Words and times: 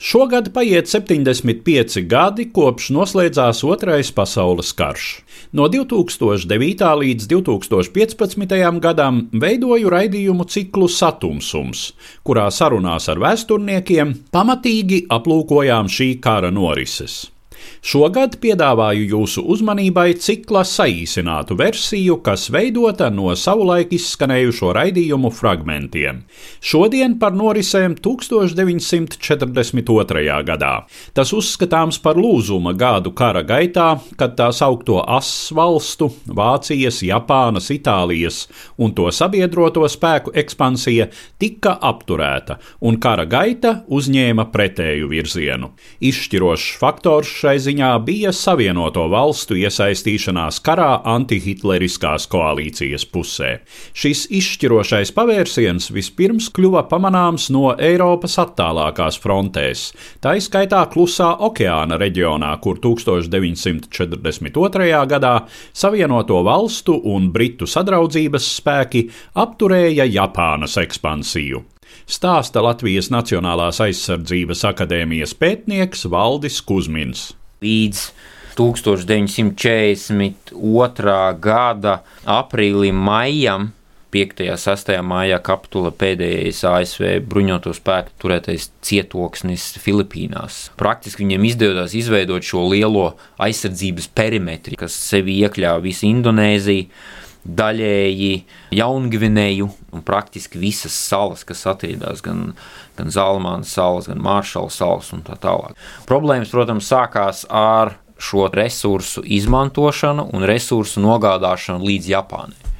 Šogad 0.00 0.46
paiet 0.54 0.88
75 0.88 2.06
gadi 2.08 2.46
kopš 2.56 2.86
noslēdzās 2.96 3.60
Otrais 3.68 4.08
pasaules 4.16 4.70
karš. 4.72 5.08
No 5.52 5.66
2009. 5.68 6.84
līdz 7.02 7.26
2015. 7.28 8.80
gadam 8.80 9.26
veidoju 9.32 9.90
raidījumu 9.92 10.46
ciklu 10.48 10.88
Satumsums, 10.88 11.90
kurā 12.24 12.46
sarunās 12.48 13.10
ar 13.12 13.20
vēsturniekiem 13.20 14.14
pamatīgi 14.32 15.04
aplūkojām 15.12 15.92
šī 15.92 16.14
kara 16.24 16.48
norises. 16.54 17.26
Šogad 17.80 18.34
piedāvāju 18.42 19.06
jūsu 19.08 19.40
uzmanībai 19.48 20.10
cikla 20.20 20.60
saīsinātu 20.68 21.56
versiju, 21.56 22.18
kas 22.20 22.50
veidota 22.52 23.08
no 23.08 23.32
savulaik 23.32 23.88
izskanējušo 23.96 24.76
raidījumu 24.76 25.32
fragmentiem. 25.32 26.28
Šodien 26.60 27.16
par 27.22 27.32
norisēm 27.32 27.94
1942. 27.96 30.44
gadā. 30.44 30.84
Tas 31.16 31.32
uzskatāms 31.32 31.96
par 32.04 32.20
lūzuma 32.20 32.76
gadu 32.76 33.16
kara 33.16 33.40
gaitā, 33.48 33.96
kad 34.20 34.36
tā 34.36 34.52
saukto 34.52 35.00
asas 35.00 35.48
valstu- 35.56 36.12
Vācijas, 36.40 37.00
Japānas, 37.00 37.72
Itālijas 37.72 38.44
un 38.76 38.92
to 38.92 39.08
sabiedroto 39.08 39.88
spēku 39.88 40.36
ekspansija 40.36 41.08
tika 41.38 41.78
apturēta, 41.80 42.58
un 42.82 43.00
kara 43.00 43.24
gaita 43.24 43.84
uzņēma 43.88 44.52
pretēju 44.52 45.08
virzienu. 45.08 45.70
Izšķirošs 46.02 46.76
faktors 46.76 47.26
šai 47.40 47.56
ziņā 47.56 47.69
ziņā 47.70 47.90
bija 48.02 48.32
Savienoto 48.34 49.04
valstu 49.12 49.54
iesaistīšanās 49.60 50.56
karā 50.66 51.04
antihitleriskās 51.06 52.26
koalīcijas 52.30 53.04
pusē. 53.06 53.60
Šis 53.94 54.26
izšķirošais 54.40 55.12
pavērsiens 55.14 55.90
vispirms 55.94 56.50
kļuva 56.56 56.82
pamanāms 56.90 57.50
no 57.54 57.70
Eiropas 57.78 58.34
attālākās 58.42 59.20
frontēs, 59.22 59.92
tā 60.22 60.30
izskaitā 60.40 60.82
Klusā 60.90 61.30
okeāna 61.46 61.98
reģionā, 62.00 62.50
kur 62.64 62.76
1942. 62.82 65.06
gadā 65.14 65.34
Savienoto 65.72 66.42
valstu 66.46 66.94
un 67.14 67.30
Britu 67.32 67.66
sadraudzības 67.70 68.44
spēki 68.58 69.00
apturēja 69.38 70.04
Japānas 70.10 70.76
ekspansiju 70.80 71.62
stāsta 72.10 72.58
Latvijas 72.64 73.10
Nacionālās 73.12 73.78
aizsardzības 73.84 74.64
akadēmijas 74.66 75.34
pētnieks 75.38 76.08
Valdis 76.10 76.58
Kusmins 76.66 77.39
līdz 77.64 78.10
1942. 78.58 81.38
gada 81.40 82.02
aprīlim, 82.24 82.94
maijam. 82.94 83.72
5. 84.10 84.42
un 84.50 84.58
6. 84.58 84.90
maijā 85.06 85.38
kapitula 85.46 85.92
pēdējais 85.94 86.66
ASV 86.66 87.22
bruņoto 87.30 87.70
spēku 87.76 88.10
turētais 88.18 88.74
cietoksnis 88.82 89.78
Filipīnās. 89.78 90.74
Praktiski 90.80 91.22
viņiem 91.22 91.44
izdevās 91.46 91.94
izveidot 91.94 92.42
šo 92.42 92.66
lielo 92.72 93.14
aizsardzības 93.38 94.10
perimetru, 94.18 94.74
kas 94.82 94.98
sevi 94.98 95.38
iekļāva 95.44 95.78
visu 95.86 96.10
Indonēziju, 96.10 96.90
daļēji 97.44 98.32
Jaungvinēju 98.76 99.68
un 99.96 100.04
praktiski 100.06 100.60
visas 100.60 100.94
salas, 100.94 101.44
kas 101.48 101.64
atradās 101.70 102.22
gan, 102.24 102.52
gan 102.98 103.12
Zalmanas 103.12 103.72
salas, 103.74 104.10
gan 104.10 104.20
Maršala 104.22 104.70
salas 104.72 105.10
un 105.16 105.24
tā 105.26 105.38
tālāk. 105.40 105.78
Problēmas, 106.10 106.52
protams, 106.52 106.90
sākās 106.90 107.46
ar 107.48 107.96
šo 108.20 108.50
resursu 108.52 109.24
izmantošanu 109.24 110.28
un 110.36 110.44
resursu 110.48 111.00
nogādāšanu 111.00 111.86
līdz 111.88 112.12
Japānai. 112.12 112.70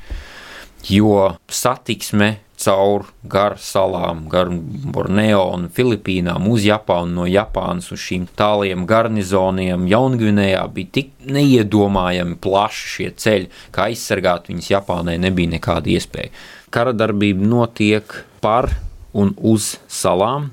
Jo 0.89 1.35
satiksme 1.51 2.39
caur 2.61 3.07
gar 3.25 3.57
salām, 3.61 4.27
gar 4.29 4.51
Borneo 4.93 5.47
un 5.55 5.69
Filipīnām 5.73 6.49
uz 6.53 6.67
Japānu, 6.67 7.23
no 7.23 7.27
Japānas 7.29 7.89
uz 7.95 8.03
šīm 8.05 8.27
tāliem 8.37 8.85
garnizoniem 8.89 9.87
Jaungvinējā 9.91 10.63
bija 10.75 10.93
tik 10.99 11.13
neiedomājami 11.25 12.37
plaši 12.43 12.91
šie 12.95 13.09
ceļi, 13.25 13.51
ka 13.73 13.89
aizsargāt 13.89 14.51
viņus 14.53 14.71
Japānai 14.75 15.17
nebija 15.23 15.55
nekāda 15.57 15.93
iespēja. 15.95 16.33
Kara 16.71 16.93
darbība 16.97 17.49
notiek 17.49 18.13
par 18.45 18.71
un 19.17 19.33
uz 19.37 19.75
salām. 19.91 20.51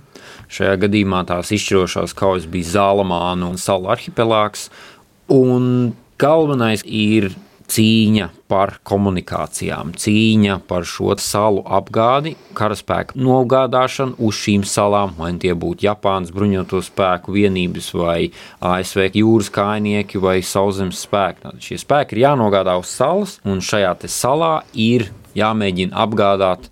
Šajā 0.51 0.77
gadījumā 0.85 1.25
tās 1.27 1.51
izšķirošās 1.55 2.16
kaujas 2.17 2.47
bija 2.49 2.71
Zālamāna 2.77 3.51
un 3.51 3.59
Salu 3.61 3.91
arhipelāgs. 3.91 4.69
Un 5.27 5.91
galvenais 6.19 6.85
ir 6.87 7.33
cīņa 7.67 8.29
par 8.47 8.78
komunikācijām, 8.88 9.91
cīņa 10.00 10.57
par 10.69 10.85
šo 10.88 11.16
salu 11.19 11.63
apgādi, 11.78 12.35
karaspēku 12.57 13.19
nogādāšanu 13.19 14.16
uz 14.23 14.39
šīm 14.39 14.63
salām, 14.67 15.13
vai 15.19 15.33
tie 15.41 15.53
būtu 15.57 15.88
Japānas 15.88 16.31
bruņoto 16.35 16.79
spēku 16.85 17.35
vienības, 17.35 17.91
vai 17.97 18.19
ASV 18.63 19.09
jūras 19.19 19.51
kājnieki, 19.53 20.22
vai 20.23 20.39
sauszemes 20.45 21.03
spēki. 21.07 21.44
Tad 21.44 21.63
šie 21.63 21.79
spēki 21.83 22.16
ir 22.16 22.23
jānogādā 22.29 22.78
uz 22.79 22.94
salas, 22.94 23.38
un 23.44 23.59
šajā 23.63 23.95
salā 24.07 24.61
ir 24.73 25.09
jāmēģina 25.38 25.95
apgādāt 26.07 26.72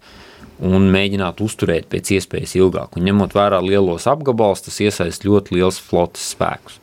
un 0.64 0.88
mēģināt 0.94 1.42
uzturēt 1.44 1.90
pēc 1.92 2.16
iespējas 2.16 2.56
ilgāk. 2.56 2.96
Un 2.96 3.04
ņemot 3.10 3.36
vērā 3.36 3.60
lielos 3.64 4.08
apgabalus, 4.08 4.64
tas 4.64 4.80
iesaist 4.80 5.28
ļoti 5.28 5.58
liels 5.58 5.82
flotes 5.84 6.32
spēkus. 6.32 6.80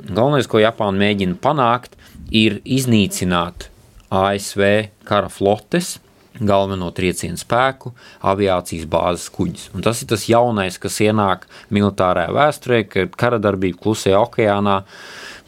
Galvenais, 0.00 0.48
ko 0.48 0.62
Japāna 0.62 0.96
mēģina 0.96 1.36
panākt, 1.44 1.99
ir 2.30 2.60
iznīcināt 2.64 3.68
ASV 4.10 4.62
kara 5.06 5.30
flotes, 5.30 5.98
galveno 6.40 6.90
triecienu 6.94 7.38
spēku, 7.38 7.92
aviācijas 8.26 8.86
bāzes 8.90 9.28
kuģis. 9.34 9.68
Un 9.74 9.84
tas 9.84 10.00
ir 10.02 10.10
tas 10.10 10.24
jaunais, 10.30 10.78
kas 10.80 11.00
ienāk 11.02 11.46
militārajā 11.74 12.32
vēsturē, 12.36 12.80
kad 12.88 13.18
kara 13.18 13.40
darbība 13.42 13.82
Klusajā 13.82 14.22
okeānā 14.22 14.80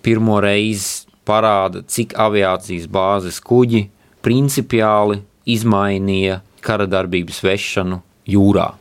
pirmo 0.03 0.41
reizi 0.43 1.09
parāda, 1.29 1.85
cik 1.87 2.17
aviācijas 2.19 2.91
bāzes 2.91 3.39
kuģi 3.47 3.87
principiāli 4.27 5.23
izmainīja 5.49 6.43
kara 6.63 6.87
darbības 6.91 7.43
vešanu 7.47 8.03
jūrā 8.31 8.73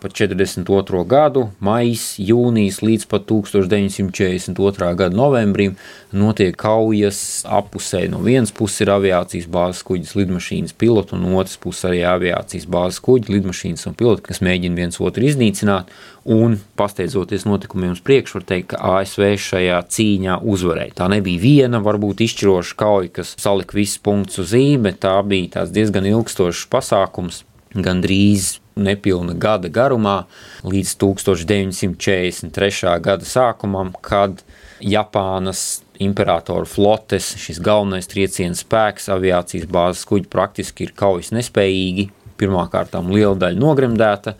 pat 0.00 0.14
42. 0.16 1.04
gadu, 1.08 1.46
maijs, 1.60 2.14
jūnijas 2.20 2.80
līdz 2.84 3.06
pat 3.10 3.26
1942. 3.30 4.92
gada 4.98 5.16
novembrim 5.16 5.76
notiek 6.12 6.56
kaujas 6.58 7.42
apusē. 7.48 8.06
No 8.10 8.22
vienas 8.24 8.52
puses 8.54 8.84
ir 8.84 8.92
aviācijas 8.94 9.48
bāzes 9.50 9.84
kuģis, 9.86 10.14
lidmašīnas 10.18 10.76
piloti, 10.78 11.16
un 11.18 11.34
otras 11.34 11.58
puses 11.60 11.86
arī 11.90 12.02
aviācijas 12.08 12.66
bāzes 12.70 13.02
kuģi, 13.04 13.32
lidmašīnas 13.36 13.86
un 13.90 13.98
piloti, 13.98 14.26
kas 14.30 14.42
mēģina 14.44 14.80
viens 14.80 15.00
otru 15.00 15.28
iznīcināt. 15.28 15.92
Un, 16.30 16.58
pasteidzoties 16.76 17.46
notikumiem 17.48 17.94
uz 17.94 18.02
priekšu, 18.04 18.38
var 18.38 18.44
teikt, 18.50 18.74
ka 18.74 18.80
ASV 18.98 19.30
šajā 19.40 19.78
cīņā 19.88 20.36
uzvarēja. 20.52 20.98
Tā 20.98 21.08
nebija 21.08 21.40
viena, 21.40 21.80
varbūt 21.80 22.20
izšķiroša 22.26 22.76
kauja, 22.78 23.12
kas 23.20 23.32
salika 23.40 23.78
visus 23.78 24.02
punktus 24.04 24.42
uz 24.44 24.52
bet 24.84 25.00
tā 25.00 25.16
bija 25.24 25.64
diezgan 25.72 26.06
ilgstošs 26.10 26.66
pasākums, 26.70 27.44
gandrīz 27.74 28.58
nepilna 28.82 29.34
gada 29.38 29.68
garumā, 29.72 30.24
līdz 30.66 30.96
1943. 31.00 32.96
gada 33.04 33.24
sākumam, 33.28 33.92
kad 34.04 34.42
Japānas 34.80 35.82
imperatora 36.00 36.64
flotes, 36.64 37.34
šis 37.40 37.60
galvenais 37.62 38.08
trieciena 38.08 38.56
spēks, 38.56 39.10
aviācijas 39.12 39.68
bāzes 39.70 40.06
kuģi 40.08 40.28
praktiski 40.32 40.88
ir 40.88 40.96
kaujas 40.96 41.30
nespējīgi. 41.36 42.08
Pirmkārt, 42.40 42.96
liela 43.12 43.36
daļa 43.36 43.60
nogremdēta, 43.60 44.34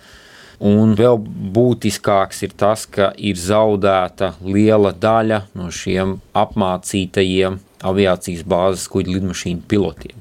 un 0.64 0.94
vēl 0.96 1.18
būtiskāks 1.56 2.42
ir 2.46 2.54
tas, 2.56 2.86
ka 2.88 3.12
ir 3.16 3.36
zaudēta 3.36 4.34
liela 4.40 4.94
daļa 4.96 5.42
no 5.56 5.68
šiem 5.68 6.16
apmācītajiem 6.32 7.60
aviācijas 7.86 8.42
bāzes 8.48 8.86
kuģa 8.92 9.14
lidmašīnu 9.16 9.64
pilotiem. 9.70 10.16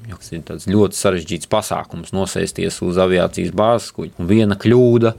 Tas 0.46 0.66
ir 0.66 0.74
ļoti 0.74 0.96
sarežģīts 0.96 1.50
pasākums 1.50 2.14
nosēsties 2.16 2.80
uz 2.86 3.00
aviācijas 3.00 3.52
bāzes 3.56 3.90
kuģa. 3.96 4.14
Un 4.20 4.30
viena 4.30 4.56
kļūda 4.60 5.12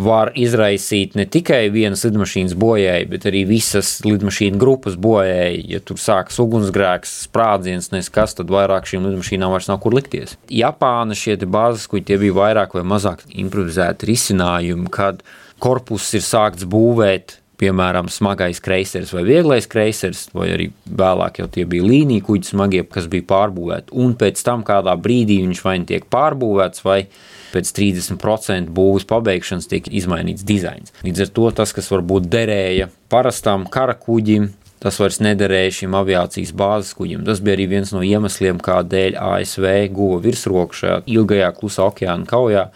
var 0.00 0.32
izraisīt 0.38 1.16
ne 1.18 1.26
tikai 1.26 1.64
vienas 1.74 2.04
lidmašīnas 2.06 2.54
bojēju, 2.60 3.10
bet 3.10 3.26
arī 3.30 3.42
visas 3.48 3.96
lidmašīnu 4.06 4.60
grupas 4.60 4.96
bojēju. 5.00 5.66
Ja 5.74 5.82
tur 5.82 6.00
sākas 6.00 6.38
ugunsgrēks, 6.42 7.16
sprādziens, 7.26 7.90
neskas, 7.94 8.36
tad 8.38 8.52
vairāk 8.54 8.88
šīm 8.90 9.10
lidmašīnām 9.10 9.54
vairs 9.54 9.70
nav 9.70 9.82
kur 9.82 9.96
likties. 9.98 10.38
Japāna 10.52 11.18
šie 11.18 11.38
bāzes 11.50 11.88
kuģi 11.90 12.06
tie 12.12 12.22
bija 12.22 12.38
vairāk 12.38 12.78
vai 12.78 12.86
mazāk 12.86 13.26
improvizēti 13.34 14.12
risinājumi, 14.12 14.90
kad 14.94 15.24
korpus 15.60 16.12
ir 16.16 16.24
sākts 16.24 16.66
būvēt 16.70 17.39
piemēram, 17.60 18.08
smagais 18.12 18.60
kreisers 18.64 19.12
vai 19.14 19.24
vieglais 19.28 19.68
kreisers, 19.70 20.26
vai 20.36 20.48
arī 20.54 20.70
vēlāk 20.86 21.42
jau 21.42 21.48
tie 21.52 21.66
bija 21.68 21.86
līnija 21.86 22.24
kuģi 22.26 22.52
smagie, 22.52 22.84
kas 22.88 23.08
bija 23.10 23.26
pārbūvēti. 23.30 23.94
Un 24.00 24.16
pēc 24.20 24.40
tam 24.46 24.64
kādā 24.66 24.96
brīdī 25.00 25.40
viņš 25.44 25.64
vai 25.66 25.76
nu 25.82 25.90
tiek 25.90 26.06
pārbūvēts, 26.12 26.84
vai 26.86 27.02
pēc 27.50 27.72
30% 27.76 28.70
būvniecības 28.70 29.08
pabeigšanas 29.10 29.68
tiek 29.70 29.90
izmainīts 29.90 30.46
dizains. 30.46 30.94
Līdz 31.04 31.26
ar 31.26 31.34
to 31.36 31.50
tas, 31.60 31.74
kas 31.76 31.90
varbūt 31.92 32.30
derēja 32.30 32.88
parastam 33.12 33.66
kara 33.70 33.96
kuģim, 33.98 34.50
tas 34.80 34.96
vairs 35.00 35.20
nederēja 35.20 35.76
šim 35.82 35.94
aviācijas 35.98 36.54
bāzes 36.56 36.94
kuģim. 36.96 37.24
Tas 37.26 37.42
bija 37.44 37.58
arī 37.58 37.68
viens 37.74 37.92
no 37.92 38.02
iemesliem, 38.06 38.60
kādēļ 38.64 39.18
ASV 39.20 39.66
guva 39.96 40.20
virsroku 40.24 40.78
šajā 40.80 41.00
ilgajā 41.10 41.50
klusā 41.58 41.90
okeāna 41.90 42.28
kaujā 42.30 42.68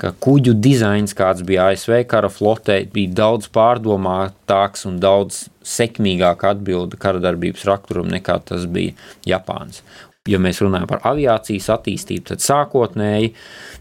ka 0.00 0.12
kuģu 0.24 0.54
dizains, 0.64 1.12
kāds 1.16 1.44
bija 1.46 1.68
ASV 1.70 2.02
kara 2.08 2.30
flotē, 2.32 2.80
bija 2.92 3.12
daudz 3.22 3.50
pārdomātāks 3.52 4.86
un 4.88 4.96
daudz 5.02 5.44
sekmīgāk 5.66 6.46
atbilda 6.48 6.98
kara 7.00 7.20
darbības 7.22 7.66
rakturam 7.68 8.08
nekā 8.12 8.38
tas 8.48 8.64
bija 8.70 8.96
Japāns. 9.28 9.82
Ja 10.28 10.40
mēs 10.40 10.60
runājam 10.62 10.88
par 10.88 11.04
aviācijas 11.12 11.68
attīstību, 11.76 12.26
tad 12.32 12.44
sākotnēji 12.44 13.32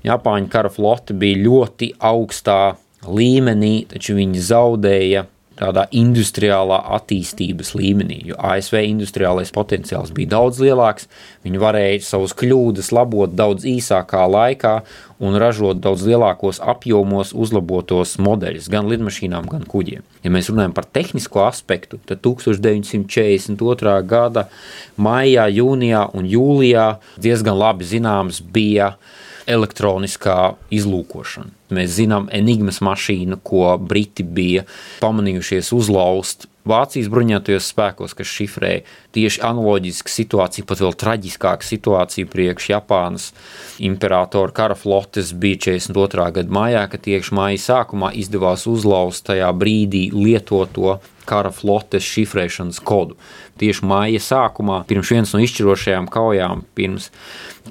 Japāņu 0.07 0.51
kara 0.51 0.71
flote 0.71 1.16
bija 1.19 1.42
ļoti 1.44 1.94
augstā 2.12 2.62
līmenī, 3.07 3.74
taču 3.92 4.16
viņi 4.19 4.48
zaudēja 4.50 5.25
tādā 5.59 5.85
industriālā 5.95 6.79
attīstības 6.97 7.73
līmenī, 7.77 8.21
jo 8.31 8.38
ASV 8.39 8.79
industriālais 8.85 9.51
potenciāls 9.56 10.13
bija 10.15 10.33
daudz 10.38 10.61
lielāks, 10.63 11.09
viņi 11.45 11.61
varēja 11.61 12.01
savus 12.07 12.35
kļūdas 12.39 12.94
labot 12.95 13.35
daudz 13.35 13.67
īsākā 13.67 14.23
laikā 14.31 14.73
un 15.19 15.35
ražot 15.41 15.81
daudz 15.83 16.06
lielākos 16.07 16.61
apjomos 16.63 17.33
uzlabotos 17.35 18.15
modeļus 18.23 18.69
gan 18.71 18.88
lidmašīnām, 18.91 19.50
gan 19.51 19.65
kuģiem. 19.67 20.06
Ja 20.23 20.31
mēs 20.33 20.50
runājam 20.51 20.75
par 20.75 20.88
tehnisko 20.88 21.44
aspektu, 21.47 22.00
tad 22.07 22.23
1942. 22.25 23.95
gada 24.07 24.47
maijā, 24.97 25.50
jūnijā 25.51 26.06
un 26.15 26.29
jūlijā 26.29 26.88
diezgan 27.19 27.59
labi 27.59 27.88
zināms 27.88 28.39
bija 28.44 28.94
elektroniskā 29.49 30.37
izlūkošana. 30.73 31.51
Mēs 31.75 31.95
zinām, 31.97 32.29
enigmas 32.33 32.79
mašīnu, 32.85 33.39
ko 33.45 33.73
Briti 33.81 34.25
bija 34.25 34.65
pamanījušies 35.01 35.73
uzlauzt 35.77 36.47
Vācijas 36.69 37.10
bruņotajos 37.12 37.69
spēkos, 37.74 38.16
kas 38.18 38.30
šifrēja 38.30 38.86
tieši 39.16 39.42
analoģisku 39.48 40.12
situāciju, 40.13 40.68
pat 40.69 40.83
vēl 40.83 40.98
traģiskāku 41.04 41.66
situāciju 41.66 42.30
priekš 42.30 42.71
Japānas 42.75 43.30
imperatora 43.81 44.54
kara 44.56 44.77
flotes 44.77 45.33
bija 45.33 45.63
42. 45.69 46.31
gada 46.39 46.60
maijā, 46.60 46.86
kad 46.92 47.06
tieši 47.07 47.36
māja 47.38 47.63
sākumā 47.66 48.13
izdevās 48.21 48.68
uzlauzt 48.69 49.25
tajā 49.30 49.50
brīdī 49.57 50.10
lietoto 50.13 51.00
kara 51.30 51.51
flotes 51.54 52.06
šifrēšanas 52.10 52.81
kodu. 52.86 53.18
Tieši 53.60 53.86
māja 53.86 54.21
sākumā, 54.24 54.81
pirms 54.89 55.12
vienas 55.13 55.33
no 55.36 55.42
izšķirošajām 55.44 56.07
kaujām, 56.12 56.63
pirms 56.77 57.10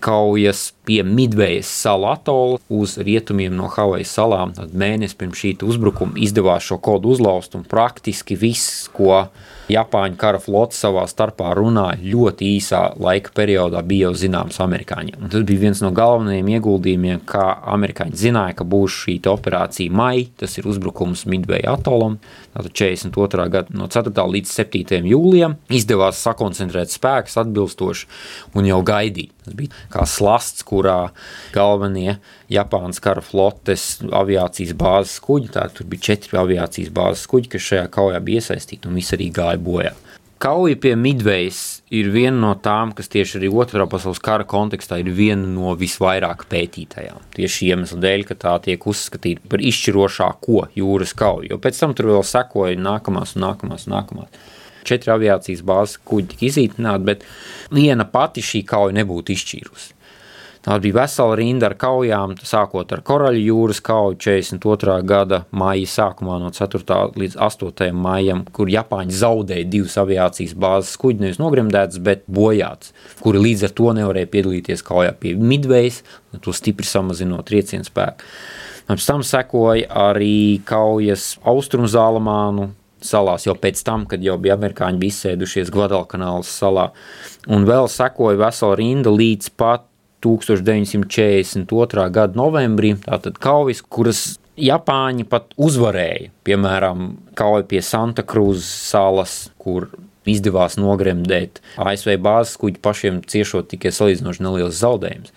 kaujas 0.05 0.69
pie 0.87 1.00
Midvejas 1.03 1.71
salu 1.83 2.06
atola 2.12 2.59
uz 2.71 2.97
rietumiem 3.03 3.56
no 3.56 3.71
Havajas 3.73 4.12
salām. 4.15 4.55
Tad 4.56 4.77
mēnesis 4.79 5.19
pirms 5.19 5.41
šī 5.41 5.55
uzbrukuma 5.67 6.21
izdevās 6.23 6.69
šo 6.69 6.79
kodu 6.83 7.15
uzlauzt, 7.17 7.56
un 7.59 7.67
praktiski 7.69 8.39
viss, 8.39 8.87
ko 8.93 9.29
Japāņu 9.69 10.17
kara 10.17 10.41
flote 10.41 10.76
savā 10.76 11.03
starpā 11.11 11.50
runāja 11.56 12.00
ļoti 12.00 12.47
īsā 12.56 12.81
laika 13.00 13.35
periodā, 13.37 13.82
bija 13.85 14.09
jau 14.09 14.15
zināms 14.23 14.61
amerikāņiem. 14.65 15.19
Un 15.20 15.32
tas 15.32 15.44
bija 15.49 15.67
viens 15.67 15.82
no 15.85 15.91
galvenajiem 15.97 16.49
ieguldījumiem, 16.56 17.20
kā 17.29 17.44
amerikāņi 17.75 18.17
zināja, 18.17 18.56
ka 18.59 18.65
būs 18.69 19.03
šī 19.05 19.19
operācija 19.29 19.93
maija, 19.93 20.29
tas 20.44 20.56
ir 20.56 20.69
uzbrukums 20.70 21.26
Midveja 21.29 21.75
atolam, 21.76 22.17
tātad 22.55 22.73
42. 22.81 23.49
gada 23.53 23.76
no 23.76 23.91
4. 23.93 24.15
līdz 24.37 24.55
7. 24.56 25.03
jūlijam, 25.12 25.59
izdevās 25.69 26.23
sakoncentrēt 26.25 26.94
spēkus 26.94 27.37
atbilstoši 27.44 28.09
un 28.56 28.71
jau 28.71 28.81
gaidīt. 28.87 29.35
Tas 29.44 29.56
bija 29.56 29.73
kā 29.93 30.05
slasts, 30.09 30.64
kurā 30.69 31.11
galvenie 31.55 32.19
Japānas 32.53 33.00
kara 33.05 33.23
flotes 33.25 33.99
aviācijas 34.05 34.75
bāzes 34.79 35.19
kuģi, 35.25 35.53
tā 35.55 35.67
tur 35.73 35.88
bija 35.88 36.11
četri 36.11 36.41
aviācijas 36.41 36.93
bāzes 36.94 37.26
kuģi, 37.29 37.53
kas 37.55 37.69
šajā 37.69 37.87
kaujā 37.93 38.21
bija 38.25 38.43
iesaistīti 38.43 38.88
un 38.88 38.97
visi 38.99 39.17
arī 39.17 39.31
gāja 39.35 39.57
bojā. 39.62 39.94
Kauja 40.38 40.76
pie 40.78 40.93
Midvejas 40.94 41.81
ir 41.90 42.12
viena 42.14 42.37
no 42.38 42.52
tām, 42.62 42.93
kas 42.94 43.10
tieši 43.10 43.40
arī 43.40 43.49
otrā 43.50 43.88
pasaules 43.90 44.20
kara 44.22 44.44
kontekstā 44.46 45.00
ir 45.02 45.10
viena 45.10 45.49
no 45.50 45.72
visvairāk 45.78 46.44
pētītajām. 46.52 47.25
Tieši 47.34 47.72
iemesla 47.72 47.99
dēļ, 48.05 48.22
ka 48.28 48.37
tā 48.38 48.52
tiek 48.69 48.87
uzskatīta 48.87 49.50
par 49.50 49.64
izšķirošāko 49.66 50.69
jūras 50.78 51.16
kauju, 51.19 51.50
jo 51.50 51.58
pēc 51.58 51.82
tam 51.82 51.96
tur 51.99 52.12
vēl 52.12 52.22
sekoja 52.22 52.78
nākamās 52.78 53.34
un 53.34 53.49
nākamās 53.49 53.88
un 53.88 53.96
nākamās 53.96 54.46
četri 54.88 55.12
aviācijas 55.12 55.64
bāzes 55.66 55.99
kuģi 56.06 56.32
tika 56.32 56.46
izītināti, 56.49 57.06
bet 57.11 57.26
viena 57.75 58.06
pati 58.08 58.44
šī 58.44 58.62
kauja 58.69 58.94
nebūtu 59.00 59.34
izšķīrusi. 59.34 59.98
Tā 60.69 60.76
bija 60.85 60.99
vesela 60.99 61.32
rinda 61.38 61.70
ar 61.70 61.75
kaujām, 61.81 62.35
sākot 62.44 62.91
ar 62.93 63.00
Koraļu 63.00 63.41
jūras 63.41 63.79
kauju 63.81 64.19
42. 64.20 64.99
gada 65.09 65.38
maija 65.56 65.88
sākumā, 65.88 66.35
no 66.43 66.50
4. 66.53 66.99
līdz 67.16 67.38
8. 67.40 67.87
maijam, 67.97 68.42
kur 68.52 68.69
Japāņi 68.69 69.16
zaudēja 69.16 69.64
divas 69.73 69.97
aviācijas 70.02 70.52
bāzes 70.61 71.00
kuģi, 71.00 71.23
nevis 71.25 71.40
nogremdētas, 71.40 72.02
bet 72.04 72.28
bojātas, 72.28 72.92
kuri 73.25 73.40
līdz 73.47 73.64
ar 73.64 73.75
to 73.81 73.95
nevarēja 73.97 74.28
piedalīties 74.35 74.85
kaujā 74.85 75.16
pie 75.16 75.33
Midvejas, 75.40 76.02
to 76.45 76.52
stipri 76.52 76.85
samazinot 76.85 77.49
triecienu 77.49 77.88
spēku. 77.88 78.28
Pēc 78.92 79.09
tam 79.09 79.25
sekoja 79.25 79.88
arī 80.11 80.61
kaujas 80.69 81.38
austrumzālamānu 81.49 82.75
salās 83.00 83.49
jau 83.49 83.57
pēc 83.57 83.81
tam, 83.87 84.04
kad 84.11 84.21
jau 84.21 84.37
bija 84.42 84.61
amerikāņi 84.61 85.00
bija 85.00 85.16
izsēdušies 85.16 85.73
Gvadalkanālas 85.73 86.52
salā. 86.61 86.90
Un 87.49 87.64
vēl 87.64 87.88
sekoja 87.88 88.45
vesela 88.45 88.76
rinda 88.76 89.12
līdz 89.14 89.54
pat 89.57 89.88
1942. 90.25 92.10
gada 92.14 92.38
novembrim, 92.38 92.98
tātad 93.04 93.38
kaujas, 93.42 93.82
kuras 93.82 94.38
Japāņi 94.58 95.25
pat 95.30 95.52
uzvarēja. 95.60 96.32
Piemēram, 96.46 97.12
kauja 97.38 97.64
pie 97.70 97.82
Santa 97.84 98.25
Cruz 98.26 98.64
salas, 98.66 99.52
kur 99.62 99.87
izdevās 100.28 100.76
nogremdēt 100.80 101.62
ASV 101.80 102.16
bāzes 102.22 102.58
kuģi 102.60 102.82
pašiem 102.84 103.22
ciešot 103.28 103.70
tikai 103.70 103.92
salīdzinoši 103.94 104.44
neliels 104.44 104.80
zaudējums. 104.82 105.32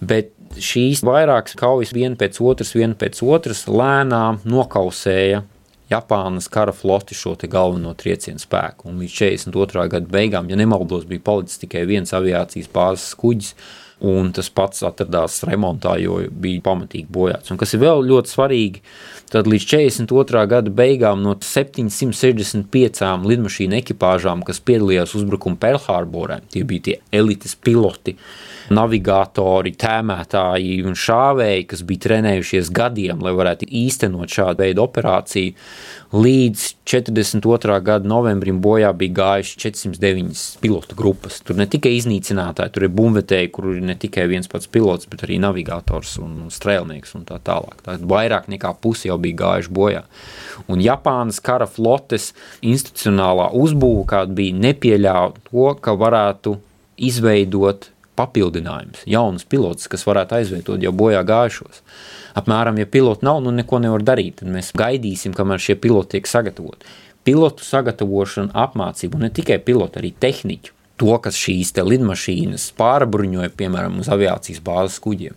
Bet 0.00 0.32
šīs 0.60 1.02
vairākas 1.06 1.56
kaujas 1.60 1.94
viena 1.96 2.16
pēc 2.20 2.40
otras, 2.44 2.74
viena 2.76 2.96
pēc 2.98 3.22
otras 3.24 3.66
lēnām 3.68 4.40
nokausēja 4.48 5.42
Japānas 5.90 6.46
kara 6.50 6.72
floti 6.72 7.16
šo 7.18 7.34
galveno 7.50 7.92
triecienu 7.98 8.38
spēku. 8.38 8.88
Un 8.90 9.00
līdz 9.02 9.16
42. 9.50 9.88
gada 9.90 10.06
beigām, 10.06 10.50
ja 10.50 10.58
nemaldos, 10.58 11.06
bija 11.08 11.24
palicis 11.26 11.58
tikai 11.64 11.82
viens 11.88 12.14
aviācijas 12.14 12.70
bāzes 12.70 13.16
kuģis. 13.18 13.54
Un 14.00 14.30
tas 14.32 14.48
pats 14.48 14.80
atradās 14.88 15.42
remontā, 15.44 15.98
jo 16.00 16.22
bija 16.30 16.62
pamatīgi 16.64 17.10
bojāts. 17.12 17.52
Un 17.52 17.58
kas 17.60 17.74
ir 17.76 17.82
vēl 17.82 18.06
ļoti 18.08 18.32
svarīgi, 18.32 18.80
tad 19.30 19.46
līdz 19.50 19.66
42. 19.70 20.44
gada 20.50 20.72
beigām 20.74 21.22
no 21.22 21.36
765 21.38 23.26
lidmašīnu 23.30 23.78
ekipāžām, 23.78 24.42
kas 24.46 24.62
piedalījās 24.66 25.14
uzbrukuma 25.18 25.60
Pearl-Harborē, 25.62 26.40
tie 26.50 26.64
bija 26.66 26.86
tie 26.88 26.96
elites 27.14 27.54
piloti, 27.54 28.16
navigatori, 28.74 29.72
tēmētāji 29.78 30.80
un 30.86 30.98
šāvēji, 30.98 31.66
kas 31.70 31.86
bija 31.86 32.06
trenējušies 32.06 32.70
gadiem, 32.74 33.22
lai 33.22 33.34
varētu 33.38 33.66
īstenot 33.66 34.30
šādu 34.30 34.64
veidu 34.64 34.84
operāciju. 34.84 35.54
Līdz 36.10 36.62
42. 36.90 37.76
gada 37.86 38.08
novembrim 38.10 38.58
bojā 38.62 38.90
bija 38.98 39.14
gājuši 39.14 39.60
409 39.62 40.40
pilotu 40.62 40.96
grupas. 40.98 41.38
Tur 41.46 41.58
ne 41.58 41.68
tikai 41.70 41.92
iznīcinātāji, 41.98 42.74
tur 42.74 42.86
ir 42.86 42.94
bumvetēji, 42.98 43.50
kur 43.54 43.68
ir 43.76 43.84
ne 43.86 43.94
tikai 43.94 44.26
viens 44.30 44.50
pats 44.50 44.66
pilots, 44.70 45.06
bet 45.10 45.22
arī 45.26 45.38
navigators 45.42 46.16
un 46.22 46.48
strēlnieks 46.50 47.14
un 47.18 47.26
tā 47.28 47.38
tālāk. 47.46 47.78
Tā 47.86 47.94
vairāk 48.10 48.50
nekā 48.50 48.74
pusi 48.82 49.06
jau 49.10 49.19
bija 49.22 49.40
gājuši 49.44 49.72
bojā. 49.76 50.02
Un 50.70 50.82
Japānas 50.84 51.40
kara 51.44 51.68
flotes 51.70 52.30
institucionālā 52.64 53.50
uzbūve, 53.56 54.04
kāda 54.10 54.36
bija 54.36 54.58
nepieļauj 54.66 55.38
to, 55.48 55.70
ka 55.80 55.96
varētu 55.98 56.56
izveidot 57.00 57.90
papildinājums, 58.20 59.04
jauns 59.08 59.46
pilots, 59.48 59.88
kas 59.90 60.04
varētu 60.08 60.36
aizvietot 60.40 60.82
jau 60.84 60.92
bojā 60.92 61.22
gājušos. 61.26 61.80
Apmēram, 62.40 62.78
ja 62.80 62.86
piloti 62.86 63.26
nav, 63.26 63.40
nu 63.44 63.52
neko 63.54 63.80
nevar 63.82 64.04
darīt, 64.06 64.40
tad 64.40 64.52
mēs 64.52 64.74
gaidīsim, 64.76 65.34
kamēr 65.36 65.62
šie 65.62 65.78
piloti 65.80 66.18
tiek 66.18 66.28
sagatavoti. 66.30 66.92
Pilotu 67.26 67.64
sagatavošana, 67.66 68.54
apmācība, 68.56 69.20
ne 69.20 69.32
tikai 69.34 69.58
pilotu, 69.64 70.00
arī 70.00 70.12
tehniķu. 70.20 70.76
to, 71.00 71.14
kas 71.24 71.38
šīs 71.40 71.72
lidmašīnas 71.80 72.66
pārbruņoja, 72.76 73.48
piemēram, 73.56 74.00
uz 74.02 74.10
aviācijas 74.12 74.60
bāzes 74.60 74.98
kuģiem. 75.00 75.36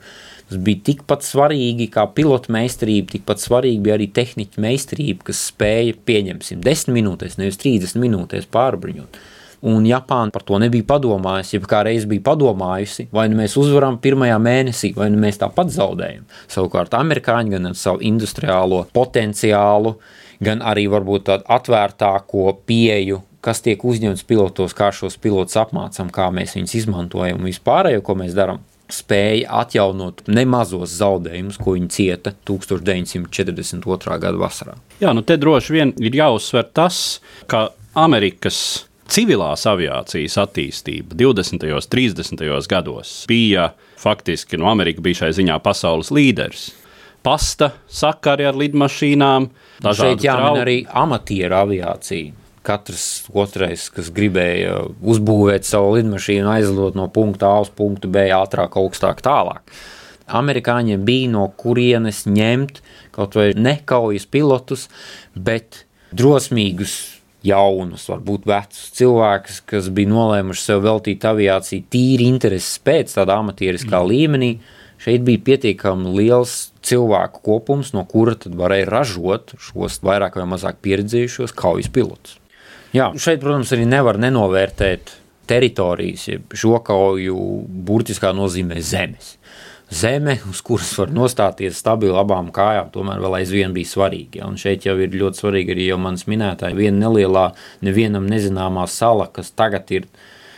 Tas 0.49 0.59
bija 0.61 0.81
tikpat 0.89 1.23
svarīgi 1.25 1.87
kā 1.93 2.03
pilota 2.15 2.51
meistarība, 2.53 3.13
tikpat 3.15 3.41
svarīgi 3.43 3.79
bija 3.83 3.95
arī 3.97 4.09
tehniķa 4.13 4.63
meistarība, 4.63 5.29
kas 5.29 5.45
spēja 5.49 5.95
pieņemsim 6.05 6.61
10 6.63 6.93
minūtēs, 6.97 7.39
nevis 7.39 7.59
30 7.63 8.01
minūtēs 8.03 8.49
pārbruņot. 8.53 9.21
Un 9.63 9.85
Japāna 9.87 10.33
par 10.35 10.43
to 10.43 10.57
nebija 10.59 10.83
padomājusi, 10.89 11.55
ja 11.55 11.67
kā 11.71 11.85
reiz 11.87 12.03
bija 12.09 12.25
padomājusi, 12.25 13.07
vai 13.15 13.29
nu 13.31 13.39
mēs 13.39 13.55
uzvaram 13.59 13.95
pirmajā 14.03 14.35
mēnesī, 14.43 14.91
vai 14.97 15.07
nu 15.13 15.21
mēs 15.23 15.39
tāpat 15.39 15.71
zaudējam. 15.71 16.25
Savukārt 16.51 16.97
amerikāņi 16.99 17.55
gan 17.55 17.71
ar 17.71 17.77
savu 17.79 18.03
industriālo 18.03 18.81
potenciālu, 18.91 19.95
gan 20.43 20.59
arī 20.67 20.89
varbūt 20.91 21.29
tādu 21.31 21.47
atvērtāko 21.55 22.57
pieju 22.67 23.23
kas 23.43 23.59
tiek 23.63 23.81
uzņemts 23.83 24.23
pilotos, 24.27 24.75
kā 24.75 24.87
šos 24.95 25.17
pilotus 25.19 25.57
apmācām, 25.59 26.11
kā 26.15 26.29
mēs 26.31 26.55
viņus 26.55 26.77
izmantojam 26.79 27.41
un 27.41 27.49
vispārējo, 27.49 28.03
ko 28.05 28.15
mēs 28.19 28.35
darām 28.37 28.61
spēja 28.93 29.49
atjaunot 29.63 30.23
nemazos 30.29 30.93
zaudējumus, 30.99 31.59
ko 31.61 31.75
viņi 31.77 31.89
cieta 31.93 32.33
1942. 32.47 34.17
gada 34.21 34.39
vasarā. 34.39 34.77
Jā, 35.01 35.13
nu 35.15 35.25
te 35.25 35.37
droši 35.41 35.75
vien 35.75 35.93
ir 36.01 36.17
jāuzsver 36.17 36.69
tas, 36.75 37.21
ka 37.49 37.71
Amerikas 37.99 38.85
civilās 39.13 39.65
aviācijas 39.69 40.37
attīstība 40.41 41.17
20. 41.19 41.65
un 41.73 41.89
30. 41.95 42.45
gados 42.69 43.15
bija 43.29 43.71
faktiski, 44.03 44.57
nu, 44.59 44.69
Amerika 44.71 45.03
bija 45.03 45.23
šai 45.23 45.33
ziņā 45.39 45.59
pasaules 45.63 46.11
līderis. 46.13 46.71
Pasta 47.23 47.69
sakari 47.87 48.43
ar 48.49 48.57
lidmašīnām, 48.59 49.47
dažādi 49.83 50.17
Šeit 50.17 50.25
jāmin 50.27 50.59
arī 50.59 50.79
amatieru 51.03 51.55
aviācija 51.61 52.42
katrs 52.63 53.25
otrais, 53.35 53.89
kas 53.93 54.11
gribēja 54.15 54.79
uzbūvēt 55.03 55.67
savu 55.67 55.97
lidmašīnu, 55.97 56.49
aizlidot 56.55 56.97
no 56.97 57.09
punkta 57.13 57.51
A 57.51 57.63
uz 57.65 57.71
punktu 57.73 58.11
B 58.11 58.29
ātrāk, 58.33 58.77
augstāk, 58.79 59.23
tālāk. 59.25 59.75
Amerikāņiem 60.33 61.03
bija 61.03 61.31
no 61.33 61.47
kurienes 61.59 62.23
ņemt 62.29 62.79
kaut 63.13 63.35
vai 63.37 63.51
nekaujas 63.59 64.25
pilotus, 64.31 64.87
bet 65.35 65.83
drosmīgus, 66.15 66.95
jaunus, 67.43 68.05
varbūt 68.07 68.47
vecus 68.47 68.85
cilvēkus, 68.97 69.59
kas 69.67 69.89
bija 69.93 70.11
nolēmuši 70.13 70.63
sev 70.63 70.85
veltīt 70.85 71.25
aviāciju 71.27 71.89
tīri 71.91 72.29
intereses 72.31 72.77
pēc 72.83 73.17
tādā 73.17 73.37
amatieriskā 73.43 73.99
mm. 73.99 74.13
līmenī. 74.13 74.53
Šeit 75.03 75.25
bija 75.27 75.41
pietiekami 75.49 76.13
liels 76.15 76.71
cilvēku 76.87 77.41
kopums, 77.43 77.91
no 77.91 78.05
kura 78.07 78.37
tad 78.39 78.55
varēja 78.55 78.87
ražot 78.87 79.51
šos 79.59 79.99
vairāk 80.05 80.39
vai 80.39 80.47
mazāk 80.53 80.79
pieredzējušos 80.85 81.51
kaujas 81.59 81.91
pilotus. 81.91 82.39
Jā, 82.93 83.07
šeit, 83.17 83.39
protams, 83.41 83.71
arī 83.73 83.87
nevar 83.89 84.19
nenovērtēt 84.21 85.15
teritorijas, 85.49 86.27
jeb 86.29 86.53
šo 86.53 86.77
kauju 86.85 87.37
burtiskā 87.87 88.29
nozīmē 88.37 88.77
zemes. 88.85 89.37
Zeme, 89.93 90.35
uz 90.49 90.61
kuras 90.65 90.91
var 90.97 91.09
nostāties 91.13 91.77
stabili 91.81 92.13
abām 92.17 92.51
kājām, 92.53 92.91
tomēr 92.93 93.19
vēl 93.21 93.39
aizvien 93.39 93.73
bija 93.73 93.89
svarīga. 93.89 94.39
Ja? 94.39 94.49
Un 94.49 94.59
šeit 94.61 94.85
jau 94.85 94.95
ir 95.01 95.13
ļoti 95.13 95.41
svarīgi 95.41 95.73
arī 95.73 95.87
jau 95.89 95.97
manas 96.01 96.27
minētāja 96.29 96.77
viena 96.77 97.07
nelielā, 97.07 97.47
nevienam 97.85 98.29
nezināmā 98.29 98.85
sala, 98.89 99.27
kas 99.33 99.49
tagad 99.57 99.89
ir 99.93 100.07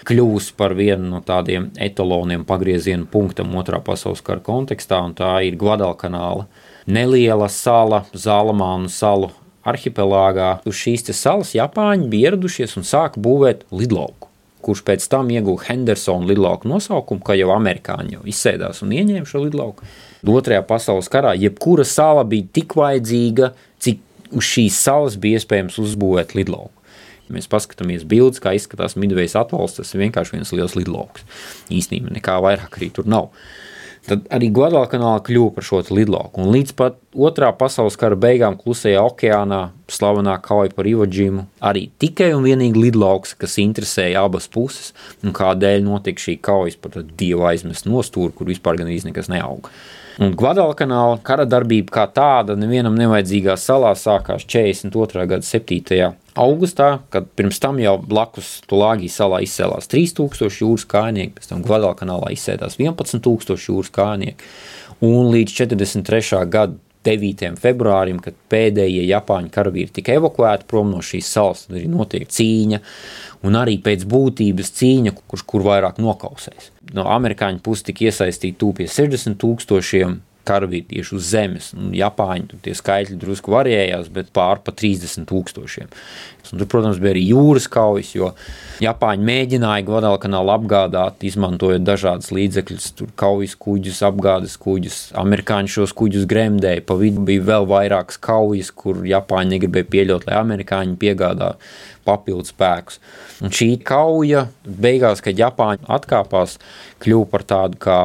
kļuvusi 0.08 0.54
par 0.60 0.76
vienu 0.78 1.10
no 1.16 1.24
tādiem 1.26 1.70
etaloniem 1.82 2.46
pagrieziena 2.48 3.08
punktam 3.12 3.56
otrā 3.60 3.80
pasaules 3.84 4.24
kara 4.24 4.44
kontekstā, 4.44 5.00
un 5.08 5.16
tā 5.18 5.34
ir 5.48 5.56
Guadalcanāla. 5.60 6.46
Neliela 6.86 7.48
sala, 7.50 8.04
Zalamānu 8.14 8.92
salu 8.92 9.32
arhipelāgā 9.66 10.52
uz 10.68 10.78
šīs 10.80 11.10
salas 11.18 11.56
Japāņi 11.58 12.10
bija 12.12 12.32
ieradušies 12.32 12.78
un 12.80 12.86
sāka 12.88 13.22
būvēt 13.22 13.66
lidlauku, 13.74 14.30
kurš 14.66 14.84
pēc 14.86 15.08
tam 15.12 15.30
ieguva 15.34 15.66
Hendersona 15.68 16.30
lidlauku 16.30 16.70
nosaukumu, 16.70 17.24
kā 17.26 17.38
jau 17.38 17.52
amerikāņi 17.56 18.18
jau 18.18 18.24
izsēdās 18.30 18.84
un 18.86 18.94
ieņēma 18.96 19.30
šo 19.30 19.44
lidlauku. 19.46 19.90
Otrajā 20.26 20.64
pasaules 20.66 21.10
karā 21.12 21.36
jebkura 21.38 21.86
sala 21.86 22.24
bija 22.26 22.48
tik 22.58 22.74
vajadzīga, 22.78 23.52
cik 23.82 24.02
uz 24.34 24.48
šīs 24.48 24.80
salas 24.88 25.20
bija 25.22 25.42
iespējams 25.42 25.78
uzbūvēt 25.82 26.34
lidlauku. 26.38 26.72
Mēs 27.34 27.48
paskatāmies 27.50 28.04
bildes, 28.06 28.42
kā 28.42 28.54
izskatās 28.54 28.94
Midvejas 29.02 29.34
atvalsts, 29.40 29.80
tas 29.82 29.94
ir 29.96 30.04
vienkārši 30.04 30.36
viens 30.36 30.52
liels 30.54 30.76
lidlauks. 30.78 31.26
Īstenībā 31.74 32.14
nekā 32.20 32.38
vairāk 32.46 32.78
arī 32.78 32.92
tur 32.94 33.10
nav. 33.10 33.32
Tad 34.06 34.28
arī 34.34 34.52
Guadalcanāla 34.54 35.24
kļuva 35.26 35.56
par 35.56 35.66
šo 35.66 35.80
lidlauku. 35.90 36.44
Un 36.44 36.52
līdz 36.54 36.76
pat 36.78 37.00
otrā 37.18 37.50
pasaules 37.58 37.98
kara 37.98 38.18
beigām 38.20 38.54
klusajā 38.60 39.02
okeānā 39.02 39.62
slavenā 39.90 40.36
kauja 40.46 40.74
par 40.78 40.86
Ivaģīmu 40.90 41.46
arī 41.66 41.88
tikai 42.02 42.30
un 42.38 42.46
vienīgi 42.46 42.84
lidlauks, 42.84 43.34
kas 43.40 43.58
interesēja 43.64 44.22
abas 44.28 44.46
puses, 44.52 44.94
un 45.26 45.34
kādēļ 45.34 45.82
notika 45.88 46.22
šī 46.22 46.38
kaujas 46.46 46.78
par 46.78 47.00
dievu 47.02 47.48
aizmest 47.50 47.90
nostūru, 47.90 48.34
kur 48.36 48.52
vispār 48.52 48.78
gan 48.82 48.92
īsti 48.94 49.10
nekas 49.10 49.32
neauga. 49.34 49.74
Un 50.22 50.36
Guadalcanāla 50.38 51.18
kara 51.26 51.48
darbība 51.50 51.98
kā 51.98 52.06
tāda 52.14 52.56
nevienam 52.56 52.96
nevajadzīgā 53.00 53.58
salā 53.60 53.96
sākās 54.00 54.46
42. 54.46 55.26
gada 55.34 55.44
7. 55.44 56.14
Augustā, 56.40 56.90
kad 57.14 57.28
pirms 57.38 57.60
tam 57.64 57.80
jau 57.82 57.96
blakus 58.02 58.60
Tulāgī 58.70 59.10
salā 59.12 59.42
izcēlās 59.46 59.90
3000 59.92 60.62
jūras 60.62 60.88
kājnieki, 60.92 61.36
pēc 61.38 61.52
tam 61.52 61.64
Guadalcanālā 61.66 62.34
izsēdās 62.36 62.80
11,000 62.82 63.70
jūras 63.70 63.92
kājnieki. 63.96 64.50
Un 65.06 65.32
līdz 65.34 65.56
43. 65.64 66.44
gada 66.52 66.78
9. 67.06 67.60
februārim, 67.62 68.18
kad 68.24 68.38
pēdējie 68.50 69.04
Japāņu 69.06 69.52
karavīri 69.54 69.94
tika 69.94 70.16
evakuēti 70.18 70.66
prom 70.70 70.90
no 70.96 71.04
šīs 71.06 71.28
salas, 71.36 71.66
tad 71.68 71.78
arī 71.78 71.90
notiek 71.92 72.26
cīņa, 72.26 72.80
un 73.46 73.58
arī 73.60 73.78
pēc 73.86 74.08
būtības 74.10 74.72
cīņa, 74.80 75.14
kurš 75.30 75.44
kur 75.46 75.66
vairāk 75.68 76.02
nokausēs. 76.02 76.72
No 76.98 77.06
amerikāņu 77.14 77.62
puses 77.66 77.86
tika 77.86 78.08
iesaistīti 78.08 78.58
tūpie 78.64 78.90
60 78.90 79.38
tūkstošiem 79.42 80.18
karavīri 80.48 80.88
tieši 80.94 81.16
uz 81.18 81.28
zemes. 81.32 81.72
Un 81.78 81.92
Japāņi 81.96 82.50
tur 82.52 82.62
tie 82.66 82.76
skaitļi 82.78 83.18
drusku 83.22 83.54
variējās, 83.54 84.12
bet 84.14 84.32
pār 84.36 84.62
pa 84.66 84.74
30 84.76 85.28
tūkstošiem. 85.30 85.92
Un 86.54 86.62
tur, 86.62 86.68
protams, 86.70 87.00
bija 87.02 87.16
arī 87.16 87.24
jūras 87.32 87.66
kaujas, 87.72 88.12
jo 88.16 88.30
Japāņi 88.84 89.26
mēģināja 89.26 89.86
Guadalcanālu 89.88 90.54
apgādāt, 90.54 91.24
izmantojot 91.26 91.86
dažādas 91.86 92.30
līdzekļus, 92.36 92.90
tur 93.00 93.10
kaujas 93.18 93.56
kuģus, 93.60 94.02
apgādes 94.06 94.58
kuģus. 94.62 95.00
Amerikāņi 95.18 95.74
šos 95.78 95.96
kuģus 95.98 96.28
gremdēja, 96.30 96.84
pa 96.86 96.98
vidu 97.00 97.24
bija 97.26 97.46
vēl 97.50 97.68
vairākas 97.72 98.22
kaujas, 98.22 98.70
kur 98.76 99.02
Japāņi 99.08 99.56
negribēja 99.56 99.90
pieļaut, 99.96 100.28
lai 100.30 100.38
amerikāņi 100.44 101.00
piegādā 101.02 101.56
papildus 102.06 102.54
spēkus. 102.54 103.02
Un 103.44 103.54
šī 103.56 103.72
kauja 103.86 104.46
beigās, 104.66 105.24
kad 105.26 105.40
Japāņi 105.40 105.90
atkāpās, 105.98 106.60
kļuva 107.04 107.32
par 107.32 107.48
tādu 107.50 107.82
kā 107.82 108.00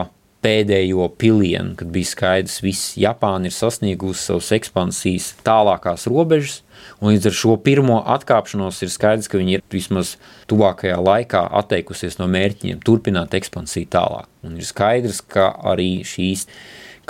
pēdējo 0.44 1.06
pilienu, 1.20 1.74
kad 1.78 1.90
bija 1.92 2.08
skaidrs, 2.08 2.58
ka 2.64 2.72
Japāna 3.02 3.50
ir 3.50 3.54
sasniegusi 3.54 4.24
savas 4.30 4.50
ekspansijas 4.56 5.30
tālākās 5.46 6.08
robežas. 6.10 6.60
Līdz 7.04 7.28
ar 7.28 7.36
šo 7.36 7.56
pirmo 7.60 8.00
atkāpšanos 8.08 8.80
ir 8.84 8.92
skaidrs, 8.92 9.28
ka 9.28 9.40
viņi 9.40 9.58
ir 9.58 9.64
vismaz 9.72 10.14
tuvākajā 10.50 10.96
laikā 11.00 11.44
atteikusies 11.60 12.16
no 12.20 12.28
mērķiem, 12.32 12.80
turpināt 12.84 13.36
ekspansiju 13.36 13.90
tālāk. 13.92 14.30
Un 14.46 14.56
ir 14.56 14.68
skaidrs, 14.68 15.20
ka 15.20 15.50
arī 15.72 16.00
šīs 16.08 16.46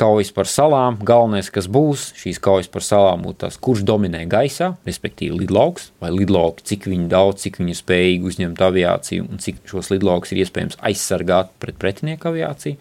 kaujas 0.00 0.30
par 0.32 0.48
salām, 0.48 0.96
galvenais, 1.04 1.50
kas 1.52 1.68
būs, 1.70 2.10
šīs 2.18 2.40
kaujas 2.42 2.70
par 2.72 2.84
salām 2.84 3.24
būtu 3.26 3.42
tas, 3.44 3.58
kurš 3.60 3.82
dominē 3.88 4.22
gaisā, 4.30 4.72
respektīvi 4.88 5.42
lidlauks, 5.42 5.90
vai 6.00 6.12
lidlauki, 6.14 6.64
cik 6.72 6.88
viņi 6.90 7.08
daudz, 7.12 7.44
cik 7.44 7.60
viņi 7.60 7.76
spējīgi 7.78 8.30
uzņemt 8.30 8.62
aviāciju 8.64 9.28
un 9.28 9.42
cik 9.44 9.60
šos 9.70 9.92
lidlaukus 9.92 10.32
ir 10.32 10.42
iespējams 10.44 10.80
aizsargāt 10.90 11.52
pret 11.62 11.80
pretinieku 11.80 12.30
aviāciju. 12.32 12.80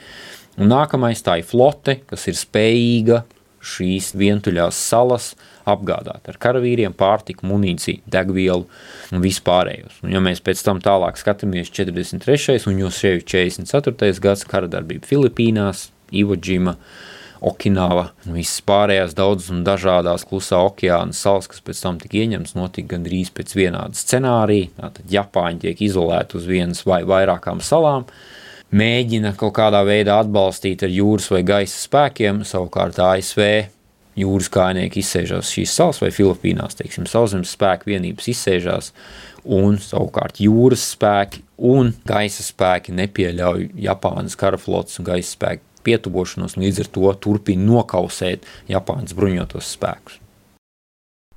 Un 0.60 0.72
nākamais 0.74 1.22
tā 1.24 1.40
ir 1.40 1.48
flote, 1.48 2.02
kas 2.10 2.28
ir 2.28 2.36
spējīga 2.36 3.24
šīs 3.60 4.14
vientuļās 4.20 4.78
salas 4.90 5.34
apgādāt 5.70 6.30
ar 6.32 6.40
karavīriem, 6.42 6.96
pārtiku, 6.98 7.48
munīciju, 7.50 8.04
degvielu 8.10 8.66
un 9.14 9.24
vispārējos. 9.24 10.00
Un, 10.04 10.14
ja 10.16 10.24
mēs 10.24 10.42
pēc 10.44 10.64
tam 10.66 10.82
tālāk 10.84 11.20
skatāmies 11.20 11.72
43. 11.76 12.64
un 12.72 12.82
jau 12.84 12.92
sevi 12.94 13.24
44. 13.24 14.12
gads 14.24 14.48
kara 14.50 14.72
darbība 14.72 15.08
Filipīnās, 15.10 15.90
Ivodžima, 16.16 16.78
Okināva 17.40 18.10
un 18.28 18.36
visas 18.36 18.60
pārējās 18.68 19.14
daudzas 19.16 19.54
un 19.54 19.62
dažādās 19.64 20.26
klusā 20.28 20.58
okeāna 20.68 21.16
salas, 21.16 21.48
kas 21.48 21.62
pēc 21.64 21.84
tam 21.86 22.00
tika 22.02 22.18
ieņemts, 22.20 22.52
notika 22.58 22.98
gandrīz 22.98 23.30
pēc 23.32 23.54
vienāda 23.56 23.96
scenārija. 23.96 24.74
Tātad 24.76 25.14
Japāņi 25.14 25.64
tiek 25.64 25.86
izolēti 25.88 26.36
uz 26.36 26.50
vienas 26.50 26.84
vai 26.90 27.00
vairākām 27.08 27.64
salām, 27.64 28.10
mēģina 28.76 29.34
kaut 29.40 29.56
kādā 29.58 29.82
veidā 29.88 30.20
atbalstīt 30.22 30.84
ar 30.86 30.94
jūras 30.94 31.30
vai 31.34 31.44
gaisa 31.48 31.78
spēkiem, 31.82 32.44
savukārt 32.48 33.00
ASV 33.02 33.44
jūras 34.20 34.50
kājnieki 34.52 35.02
izsēžās 35.02 35.52
šīs 35.54 35.74
salas 35.80 36.02
vai 36.04 36.12
Filipīnās, 36.14 36.78
teiksim, 36.80 37.08
sauszemes 37.10 37.54
spēku 37.56 37.92
vienības 37.94 38.30
izsēžās, 38.34 38.92
un 39.46 39.80
savukārt 39.82 40.42
jūras 40.44 40.86
spēki 40.94 41.44
un 41.70 41.94
gaisa 42.08 42.46
spēki 42.46 42.96
nepieļauj 43.00 43.70
Japānas 43.88 44.38
karaflotes 44.40 45.00
un 45.00 45.10
gaisa 45.10 45.36
spēku 45.36 45.66
pietuvošanos, 45.88 46.58
un 46.58 46.66
līdz 46.68 46.84
ar 46.84 46.90
to 46.96 47.14
turpina 47.24 47.66
nokausēt 47.72 48.48
Japānas 48.70 49.16
bruņotos 49.18 49.76
spēkus. 49.78 50.20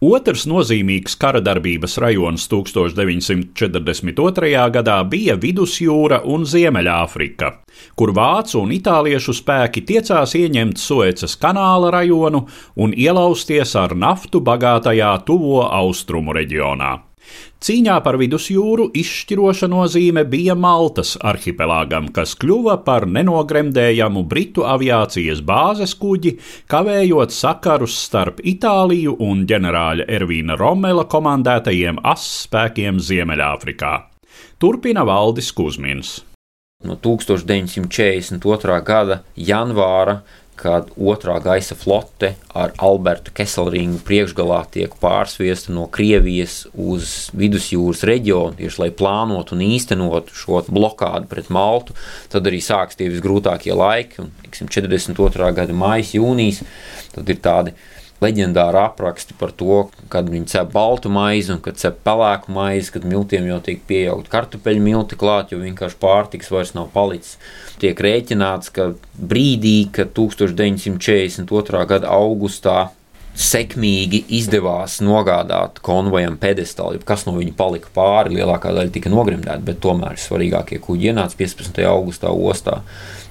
Otrs 0.03 0.49
nozīmīgs 0.51 1.15
kara 1.15 1.39
darbības 1.47 1.93
rajons 2.03 2.49
1942. 2.51 4.49
gadā 4.75 4.97
bija 5.07 5.37
Vidusjūra 5.39 6.19
un 6.27 6.43
Ziemeļāfrika, 6.43 7.53
kur 7.95 8.11
vācu 8.17 8.59
un 8.65 8.73
itāliešu 8.75 9.31
spēki 9.39 9.85
tiecās 9.87 10.35
ieņemt 10.41 10.83
Suecas 10.83 11.39
kanāla 11.39 11.95
rajonu 11.95 12.43
un 12.83 12.91
ielausties 12.99 13.77
ar 13.79 13.95
naftu 13.95 14.43
bagātajā 14.43 15.15
tuvo 15.23 15.63
austrumu 15.71 16.35
reģionā. 16.35 17.12
Cīņā 17.63 17.97
par 18.03 18.17
vidusjūru 18.19 18.89
izšķiroša 18.99 19.69
nozīme 19.71 20.25
bija 20.27 20.57
Maltas 20.59 21.13
arhipelāgam, 21.23 22.09
kas 22.15 22.35
kļuva 22.35 22.81
par 22.83 23.07
nenogremdējamu 23.07 24.25
britu 24.27 24.65
aviācijas 24.67 25.45
bāzes 25.47 25.95
kuģi, 26.01 26.35
kavējot 26.73 27.31
sakarus 27.37 27.95
starp 28.09 28.43
Itāliju 28.43 29.15
un 29.23 29.47
ģenerāļa 29.47 30.09
Ervīna 30.19 30.59
Romela 30.59 31.07
komandētajiem 31.07 32.03
asspēkiem 32.03 32.99
Ziemeļāfrikā. 32.99 33.95
Turpina 34.59 35.07
Valdis 35.07 35.53
Kusmins. 35.55 36.21
No 36.83 36.97
1942. 36.99 38.83
gada 38.83 39.23
janvāra 39.39 40.23
kad 40.63 40.93
otrā 40.95 41.39
gaisa 41.43 41.75
flote 41.75 42.37
ar 42.55 42.71
Albertu 42.83 43.33
Keselringu 43.35 43.99
priekšgalā 44.07 44.61
tiek 44.75 44.95
pārsviesta 45.03 45.75
no 45.75 45.89
Krievijas 45.91 46.61
uz 46.79 47.33
vidusjūras 47.35 48.05
reģionu, 48.07 48.55
tieši 48.61 48.83
lai 48.85 48.91
plānotu 48.95 49.57
un 49.57 49.65
īstenotu 49.67 50.37
šo 50.39 50.63
blokādu 50.71 51.27
pret 51.31 51.51
Maltu, 51.53 51.97
tad 52.31 52.47
arī 52.47 52.63
sāks 52.63 52.99
tie 52.99 53.11
visgrūtākie 53.11 53.75
laiki, 53.75 54.23
un, 54.23 54.31
tiksim, 54.47 54.71
42. 54.71 55.51
gada 55.57 55.75
maijas, 55.75 56.15
jūnijas, 56.15 56.63
tad 57.17 57.35
ir 57.35 57.43
tādi 57.43 57.75
leģendāri 58.23 58.81
apraksti 58.81 59.37
par 59.39 59.53
to, 59.59 59.83
kad 60.13 60.31
viņi 60.31 60.49
cep 60.55 60.73
baltu 60.73 61.11
maizi 61.13 61.53
un 61.55 61.61
kad 61.65 61.81
cep 61.81 62.01
pelēku 62.07 62.55
maizi, 62.55 62.95
kad 62.95 63.07
miltiem 63.09 63.49
jau 63.51 63.59
tiek 63.65 63.83
pieaugt 63.89 64.31
kartupeļu 64.33 64.83
milti 64.85 65.19
klāt, 65.21 65.53
jo 65.53 65.61
vienkārši 65.63 66.01
pārtiks 66.03 66.51
vairs 66.55 66.75
nav 66.79 66.91
palicis. 66.95 67.37
Tiek 67.83 67.99
rēķināts, 67.99 68.73
ka 68.75 68.93
brīdī, 69.19 69.77
kad 69.95 70.15
1942. 70.17 71.87
gada 71.91 72.13
augustā 72.15 72.91
sekmīgi 73.33 74.23
izdevās 74.37 74.99
nogādāt 75.05 75.81
konvojam 75.85 76.37
pedestālu, 76.41 77.01
kas 77.09 77.25
no 77.25 77.35
viņa 77.39 77.55
palika 77.57 77.89
pāri, 77.95 78.37
lielākā 78.37 78.75
daļa 78.77 78.93
tika 78.93 79.13
nogremdēta, 79.13 79.63
bet 79.65 79.81
tomēr 79.85 80.21
svarīgākie 80.21 80.81
kuģi 80.85 81.13
ienāca 81.13 81.39
15. 81.41 81.81
augustā 81.89 82.33
ostā. 82.33 82.83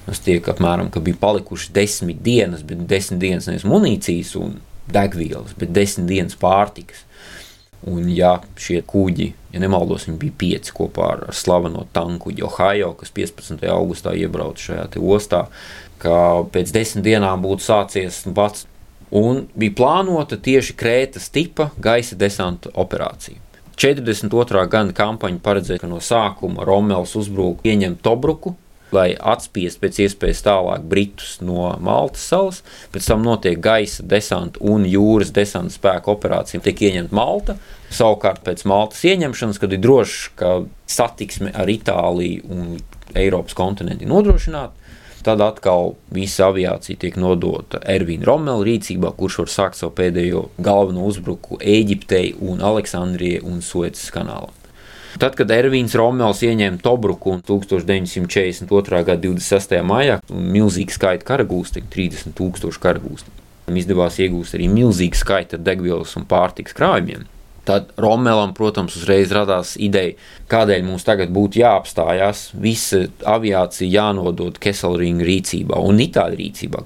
Tas 0.02 0.18
tiek 0.18 0.46
apmēram, 0.50 0.90
ka 0.90 1.00
bija 1.04 1.20
palikuši 1.20 1.70
desmit 1.76 2.22
dienas, 2.26 2.64
bet 2.66 2.82
desmit 2.90 3.22
dienas 3.22 3.46
nevis 3.46 3.66
munīcijas 3.68 4.34
un 4.40 4.58
degvielas, 4.90 5.54
bet 5.58 5.72
desmit 5.74 6.08
dienas 6.10 6.38
pārtikas. 6.38 7.04
Un, 7.82 8.06
ja 8.14 8.36
šie 8.62 8.78
kuģi, 8.86 9.32
ja 9.50 9.62
nemaldos, 9.62 10.06
viņi 10.06 10.18
bija 10.20 10.38
pieci 10.38 10.74
kopā 10.74 11.08
ar, 11.16 11.24
ar 11.32 11.34
slaveno 11.34 11.82
tankuģi 11.94 12.44
Ohio, 12.46 12.92
kas 12.98 13.10
15. 13.14 13.64
augustā 13.74 14.14
iebrauca 14.14 14.68
šajā 14.68 15.02
ostā, 15.02 15.46
ka 16.02 16.14
pēc 16.54 16.70
desmit 16.74 17.08
dienām 17.08 17.42
būtu 17.42 17.66
sācies 17.66 18.22
pats. 18.36 18.68
Un 19.12 19.42
bija 19.58 19.74
plānota 19.76 20.38
tieši 20.40 20.76
Krētas 20.78 21.26
tipa 21.34 21.68
gaisa 21.82 22.16
desanta 22.16 22.70
operācija. 22.80 23.36
42. 23.76 24.62
gada 24.70 24.94
kampaņa 24.94 25.40
paredzēja, 25.42 25.82
ka 25.82 25.90
no 25.90 25.98
sākuma 26.00 26.64
Romēls 26.64 27.16
uzbruka 27.18 27.66
ieņemt 27.66 28.00
Tobruku, 28.04 28.54
lai 28.96 29.08
atspiestu 29.16 29.82
pēc 29.84 30.00
iespējas 30.06 30.44
tālāk 30.46 30.84
Britus 30.88 31.38
no 31.44 31.70
Maltas 31.82 32.24
salas. 32.32 32.60
Pēc 32.94 33.08
tam 33.10 33.24
notiek 33.26 33.60
gaisa 33.62 34.04
desanta 34.06 34.62
un 34.62 34.86
jūras 34.88 35.32
desanta 35.34 35.74
spēku 35.74 36.14
operācija. 36.14 36.62
Tiek 36.64 36.84
ieņemta 36.88 37.16
Malta. 37.16 37.56
Savukārt 37.92 38.44
pēc 38.46 38.64
Maltas 38.68 39.02
ieņemšanas, 39.08 39.60
kad 39.60 39.72
ir 39.74 39.82
droši, 39.84 40.30
ka 40.40 40.52
satiksme 40.88 41.52
ar 41.52 41.68
Itāliju 41.68 42.46
un 42.52 42.78
Eiropas 43.18 43.56
kontinentu 43.56 44.06
ir 44.06 44.12
nodrošināta, 44.12 44.72
tad 45.22 45.42
atkal 45.44 45.94
visa 46.14 46.48
aviācija 46.48 46.98
tiek 47.04 47.18
nodota 47.20 47.82
Ervīna 47.92 48.26
Romela 48.26 48.64
rīcībā, 48.66 49.12
kurš 49.18 49.42
var 49.44 49.52
sākt 49.52 49.78
savu 49.78 49.94
pēdējo 50.00 50.46
galveno 50.62 51.04
uzbrukumu 51.10 51.60
Eģiptei 51.60 52.32
un 52.40 52.64
Aleksandrijai 52.64 53.44
un 53.46 53.62
Suecas 53.62 54.08
kanālam. 54.14 54.61
Tad, 55.20 55.34
kad 55.36 55.50
Ervīns 55.52 55.92
Romēls 55.98 56.40
ieņēma 56.46 56.80
Tobruku 56.80 57.34
1942. 57.44 59.02
gada 59.04 59.20
26. 59.20 59.76
maijā, 59.84 60.16
milzīgi 60.32 60.94
skaita 60.96 61.26
karagūsti, 61.28 61.84
30 61.92 62.32
tūkstoši 62.38 62.80
karagūsti. 62.80 63.34
Izdevās 63.76 64.16
iegūt 64.20 64.56
arī 64.56 64.70
milzīgu 64.72 65.16
skaitu 65.16 65.60
degvielas 65.60 66.16
un 66.18 66.24
pārtikas 66.28 66.76
krājumiem. 66.76 67.28
Tad 67.68 67.92
Romelam, 68.00 68.56
protams, 68.56 68.96
uzreiz 68.98 69.30
radās 69.30 69.76
ideja, 69.78 70.16
kādēļ 70.50 70.82
mums 70.88 71.04
tagad 71.06 71.30
būtu 71.30 71.60
jāapstājās, 71.60 72.48
visa 72.58 73.04
aviācija 73.28 73.86
jānodod 74.00 74.58
Keselringa 74.62 75.28
rīcībā 75.28 75.78
un 75.78 76.02
Itāļu 76.02 76.40
rīcībā 76.40 76.82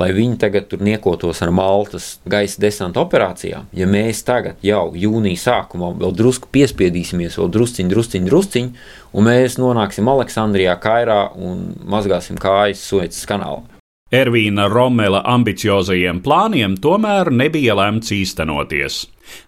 lai 0.00 0.10
viņi 0.16 0.38
tagad 0.40 0.68
tur 0.70 0.82
niekotos 0.84 1.42
ar 1.44 1.52
Maltas 1.54 2.12
gaisa 2.30 2.62
desanta 2.62 3.02
operācijām. 3.04 3.68
Ja 3.76 3.88
mēs 3.90 4.24
tagad 4.26 4.62
jau 4.64 4.90
jūnija 4.96 5.44
sākumā 5.44 5.92
vēl 6.00 6.14
drusku 6.16 6.50
piespiedīsimies, 6.54 7.38
vēl 7.40 7.52
drusciņi, 7.56 7.92
drusciņi, 7.92 8.30
drusciņi, 8.30 8.86
un 9.12 9.28
mēs 9.28 9.58
nonāksim 9.60 10.08
Aleksandrijā, 10.10 10.78
Kairā 10.80 11.20
un 11.36 11.68
mazgāsim 11.90 12.40
kājas 12.40 12.86
Suecas 12.86 13.28
kanālā. 13.28 13.79
Ervīna 14.10 14.64
Romela 14.66 15.20
ambiciozajiem 15.22 16.18
plāniem 16.24 16.72
tomēr 16.82 17.28
nebija 17.30 17.76
lemts 17.78 18.10
īstenoties. 18.10 19.04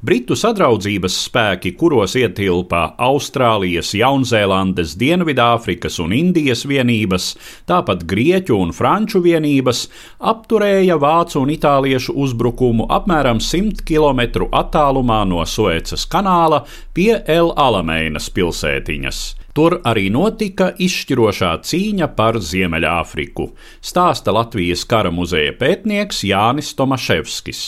Britu 0.07 0.37
sadraudzības 0.39 1.17
spēki, 1.25 1.73
kuros 1.75 2.15
ietilpa 2.15 2.85
Austrālijas, 3.03 3.91
Jaunzēlandes, 3.99 4.95
Dienvidāfrikas 5.01 5.99
un 6.05 6.15
Indijas 6.15 6.63
vienības, 6.71 7.33
tāpat 7.67 8.07
Grieķu 8.07 8.61
un 8.63 8.71
Franču 8.71 9.25
vienības, 9.27 9.89
apturēja 10.31 10.95
vācu 10.95 11.43
un 11.43 11.51
itāliešu 11.59 12.15
uzbrukumu 12.15 12.87
apmēram 12.87 13.43
100 13.43 13.83
km 13.83 14.47
attālumā 14.47 15.25
no 15.27 15.43
Suecas 15.43 16.07
kanāla 16.07 16.63
pie 16.95 17.17
El 17.27 17.51
Alameinas 17.59 18.31
pilsētiņas. 18.31 19.25
Tur 19.53 19.75
arī 19.85 20.07
notika 20.09 20.71
izšķirošā 20.81 21.51
cīņa 21.69 22.07
par 22.17 22.39
Ziemeļāfriku, 22.41 23.51
stāsta 23.85 24.33
Latvijas 24.33 24.87
kara 24.89 25.11
muzeja 25.13 25.53
pētnieks 25.59 26.23
Jānis 26.25 26.71
Tomaševskis. 26.79 27.61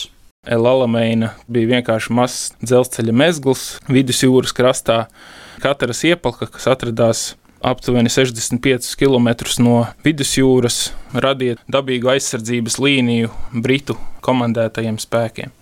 Elalameina 0.48 1.34
bija 1.44 1.74
vienkārši 1.74 2.14
mazs 2.16 2.54
dzelzceļa 2.64 3.14
mezgls 3.20 3.64
vidusjūras 3.92 4.56
krastā. 4.56 4.98
Katras 5.60 6.00
iepalka, 6.08 6.48
kas 6.48 6.70
atradās 6.72 7.24
aptuveni 7.60 8.12
65 8.12 8.96
km 9.00 9.28
no 9.64 9.82
vidusjūras, 10.04 10.86
radīja 11.12 11.60
dabīgu 11.68 12.14
aizsardzības 12.16 12.80
līniju 12.80 13.32
Britu 13.52 13.98
komandētajiem 14.24 14.96
spēkiem 15.04 15.52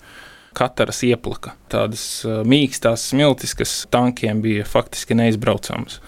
katras 0.57 1.03
ieplaka. 1.07 1.57
Tādas 1.73 2.05
mīkstās 2.49 3.09
smiltis, 3.13 3.57
kas 3.59 3.75
tankiem 3.93 4.43
bija 4.45 4.67
faktiski 4.69 5.17
neizbraucamas. 5.19 6.01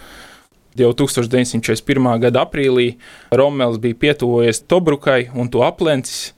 Jau 0.75 0.91
1941. 0.91 2.09
gada 2.19 2.41
aprīlī 2.43 2.97
Romēls 3.31 3.79
bija 3.79 3.95
pietuvojies 3.95 4.65
Tobrukai 4.67 5.29
un 5.31 5.47
to 5.51 5.63
aplencis. 5.63 6.33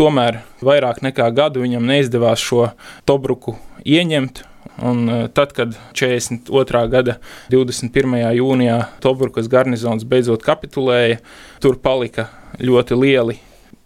Tomēr 0.00 0.40
vairāk 0.64 1.02
nekā 1.04 1.26
gadu 1.36 1.60
viņam 1.66 1.84
neizdevās 1.90 2.40
šo 2.40 2.70
Tobruku 3.04 3.58
ieņemt. 3.84 4.46
Un 4.82 5.04
tad, 5.36 5.52
kad 5.52 5.76
42. 5.92 6.82
gada 6.88 7.18
21. 7.52 8.16
jūnijā 8.38 8.78
Tobrukas 9.04 9.50
garnizons 9.52 10.06
beidzot 10.08 10.40
kapitulēja, 10.46 11.20
tur 11.60 11.76
palika 11.76 12.30
ļoti 12.56 12.96
lieli 12.96 13.36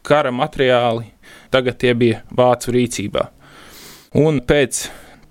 kara 0.06 0.30
materiāli. 0.30 1.10
Tagad 1.50 1.80
tie 1.82 1.94
bija 1.98 2.22
vācu 2.30 2.70
rīcībā. 2.74 3.26
Un 4.16 4.38
pēc 4.40 4.86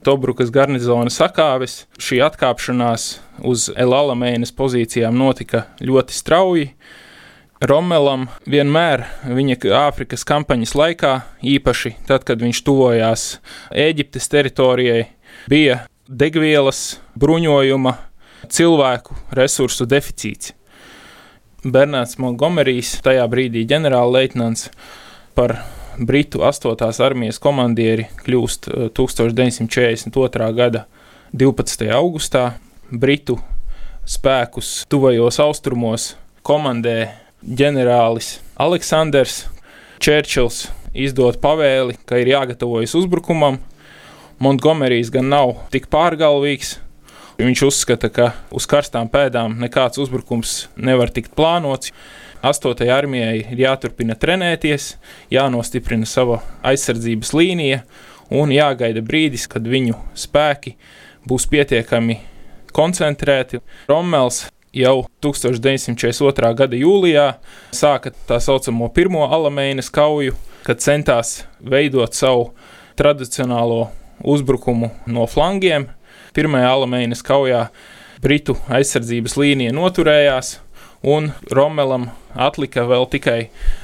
Tobrukas 0.06 0.52
garnizona 0.54 1.10
sakāves 1.10 1.88
šī 1.98 2.19
atkāpšanās 2.21 3.06
uz 3.50 3.63
Elalāmēnas 3.74 4.52
pozīcijām 4.54 5.15
notika 5.17 5.63
ļoti 5.82 6.13
strauji. 6.13 6.67
Romelam 7.65 8.28
vienmēr 8.45 9.08
viņa 9.26 9.58
Āfrikas 9.80 10.21
kampaņas 10.30 10.76
laikā, 10.78 11.13
īpaši 11.41 11.95
tad, 12.06 12.28
kad 12.28 12.43
viņš 12.45 12.62
tuvojās 12.67 13.24
Eģiptes 13.74 14.30
teritorijai, 14.30 15.08
bija 15.50 15.80
degvielas, 16.06 17.00
bruņojuma, 17.17 17.95
cilvēku 18.54 19.17
resursu 19.34 19.88
deficīts. 19.89 20.54
Bernārds 21.65 22.19
Montgomerijs, 22.21 23.00
tajā 23.02 23.26
brīdī 23.32 23.65
ģenerālleitnants, 23.65 24.69
par 25.34 25.58
Britu 25.99 26.41
8. 26.43 26.75
armijas 27.05 27.38
komandieri 27.39 28.10
kļūst 28.25 28.67
1942. 28.97 30.49
Eh, 30.49 30.53
gada 30.58 30.86
12. 31.31 31.88
augustā. 31.95 32.58
Britu 32.91 33.38
spēkus 34.05 34.84
tuvajos 34.91 35.39
austrumos 35.39 36.15
komandē 36.45 37.13
ģenerālis 37.41 38.39
Aleksandrs 38.60 39.45
Čērčils 40.03 40.65
izdod 40.93 41.39
pavēli, 41.43 41.95
ka 42.05 42.19
ir 42.19 42.34
jāgatavojas 42.34 42.95
uzbrukumam, 42.99 43.62
Montgomerijs 44.43 45.13
gan 45.15 45.29
nav 45.31 45.53
tik 45.71 45.88
pārgalvīgs. 45.88 46.75
Viņš 47.36 47.62
uzskata, 47.67 48.08
ka 48.08 48.30
uz 48.56 48.63
karstām 48.71 49.10
pēdām 49.12 49.58
nekāds 49.60 50.00
uzbrukums 50.00 50.69
nevar 50.80 51.12
tikt 51.12 51.34
plānots. 51.36 51.91
8. 52.45 52.86
armijai 52.93 53.41
ir 53.41 53.60
jāturpina 53.60 54.15
trenēties, 54.15 54.93
jānostiprina 55.34 56.08
sava 56.08 56.38
aizsardzības 56.63 57.34
līnija 57.36 57.82
un 58.32 58.54
jāgaida 58.56 59.04
brīdis, 59.04 59.50
kad 59.52 59.67
viņu 59.67 59.98
spēki 60.15 60.78
būs 61.28 61.48
pietiekami 61.52 62.21
koncentrēti. 62.71 63.60
Rommels 63.91 64.45
jau 64.71 65.04
1942. 65.26 66.54
gada 66.56 66.80
jūlijā 66.80 67.28
sāka 67.76 68.13
tā 68.30 68.39
saucamo 68.39 68.88
pirmo 68.95 69.28
alamēnas 69.28 69.91
kauju, 69.91 70.38
kad 70.63 70.80
centās 70.80 71.41
veidot 71.60 72.15
savu 72.15 72.54
tradicionālo 72.95 73.89
uzbrukumu 74.24 74.93
no 75.12 75.28
flangiem. 75.28 75.89
Pirmajā 76.36 76.67
alamēnas 76.67 77.21
kaujā 77.24 77.69
Britu 78.19 78.58
aizsardzības 78.67 79.38
līnija 79.39 79.71
noturējās, 79.76 80.58
un 81.06 81.30
Romelam 81.48 82.10
atlika 82.36 82.84
vēl 82.89 83.06
tikai 83.13 83.38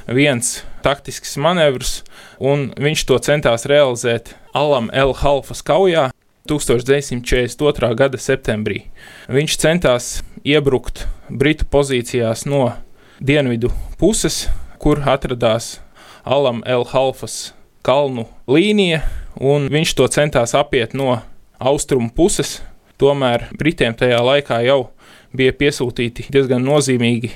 viens 0.04 0.58
taktisks 0.84 1.38
manevrs, 1.40 2.02
un 2.36 2.68
viņš 2.76 3.06
to 3.08 3.16
centās 3.24 3.64
realizēt 3.70 4.34
Alam 4.52 4.90
El 4.92 5.14
Halfas 5.22 5.64
kaujā 5.64 6.10
1942. 6.50 7.92
gada 7.96 8.20
septembrī. 8.20 8.82
Viņš 9.32 9.56
centās 9.62 10.12
iebrukt 10.44 11.06
Britu 11.30 11.64
pozīcijās 11.72 12.44
no 12.44 12.74
dienvidu 13.22 13.72
puses, 13.96 14.44
kur 14.82 15.00
atradās 15.08 15.78
Alam 16.28 16.60
El 16.68 16.84
Halfas 16.92 17.54
kalnu 17.86 18.28
līnija, 18.50 19.06
un 19.40 19.70
viņš 19.72 19.96
to 19.96 20.12
centās 20.12 20.52
apiet 20.58 20.92
no 20.98 21.22
austrumu 21.62 22.10
puses. 22.14 22.60
Tomēr 23.00 23.48
Britiem 23.58 23.94
tajā 23.98 24.20
laikā 24.22 24.60
jau 24.66 24.92
bija 25.34 25.54
piesūtīti 25.56 26.28
diezgan 26.32 26.62
nozīmīgi 26.66 27.32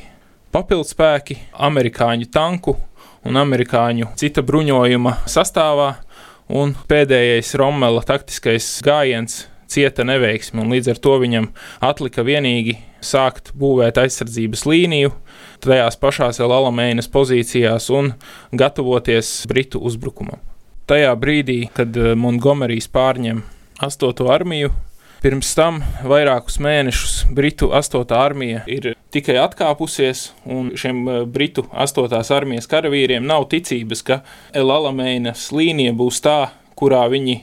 papildspēki, 0.54 1.38
amerikāņu 1.68 2.28
tanku 2.32 2.76
un 3.26 3.40
amerikāņu 3.40 4.12
cita 4.20 4.44
bruņojuma 4.46 5.16
sastāvā, 5.28 5.96
un 6.52 6.76
pēdējais 6.88 7.54
Rommela 7.58 8.04
taktiskais 8.06 8.68
gājiens 8.86 9.46
cieta 9.66 10.04
neveiksmi, 10.06 10.62
un 10.62 10.70
līdz 10.70 10.92
ar 10.94 11.00
to 11.02 11.16
viņam 11.22 11.48
atlika 11.84 12.22
vienīgi 12.26 12.76
sākt 13.02 13.50
būvēt 13.58 13.98
aizsardzības 14.02 14.62
līniju, 14.68 15.12
tajās 15.64 15.98
pašās 15.98 16.38
vēl 16.42 16.54
alamēnas 16.60 17.10
pozīcijās 17.10 17.90
un 17.94 18.12
gatavoties 18.54 19.40
Britu 19.50 19.82
uzbrukumam. 19.82 20.38
Tajā 20.86 21.10
brīdī, 21.18 21.64
kad 21.74 21.96
eh, 21.98 22.14
Montgomerijs 22.14 22.86
pārņem 22.94 23.42
8. 23.80 24.30
armiju, 24.32 24.70
Pirms 25.20 25.48
tam 25.56 25.78
vairākus 26.04 26.58
mēnešus 26.60 27.14
Britu 27.34 27.70
8. 27.74 28.12
armija 28.14 28.60
ir 28.68 28.90
tikai 29.10 29.38
atkāpusies, 29.40 30.30
un 30.44 30.68
šiem 30.76 31.00
eh, 31.08 31.22
Britu 31.24 31.64
8. 31.72 32.20
armijas 32.36 32.68
karavīriem 32.70 33.24
nav 33.26 33.48
ticības, 33.52 34.04
ka 34.04 34.18
Elamēnas 34.56 35.48
līnija 35.56 35.96
būs 35.96 36.20
tā, 36.24 36.36
kurā 36.76 37.06
viņi 37.12 37.38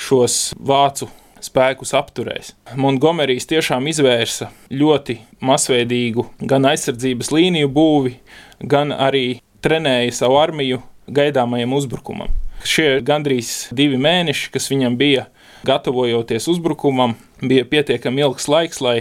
šos 0.00 0.38
vācu 0.56 1.10
spēkus 1.44 1.92
apturēs. 1.96 2.54
Montgomerijs 2.80 3.48
tiešām 3.52 3.88
izvērsa 3.92 4.48
ļoti 4.72 5.20
masveidīgu 5.44 6.26
gan 6.48 6.68
aizsardzības 6.72 7.32
līniju 7.32 7.72
būvi, 7.72 8.16
gan 8.60 8.92
arī 8.92 9.42
trenēja 9.64 10.16
savu 10.22 10.40
armiju 10.40 10.80
gaidāmajam 11.12 11.76
uzbrukumam. 11.76 12.32
Šie 12.64 13.00
gandrīz 13.04 13.72
divi 13.74 14.00
mēneši, 14.00 14.50
kas 14.54 14.68
viņam 14.70 14.96
bija 14.98 15.28
gatavojoties 15.66 16.48
uzbrukumam, 16.52 17.16
bija 17.42 17.64
pietiekami 17.68 18.24
ilgs 18.24 18.48
laiks, 18.50 18.80
lai 18.84 18.96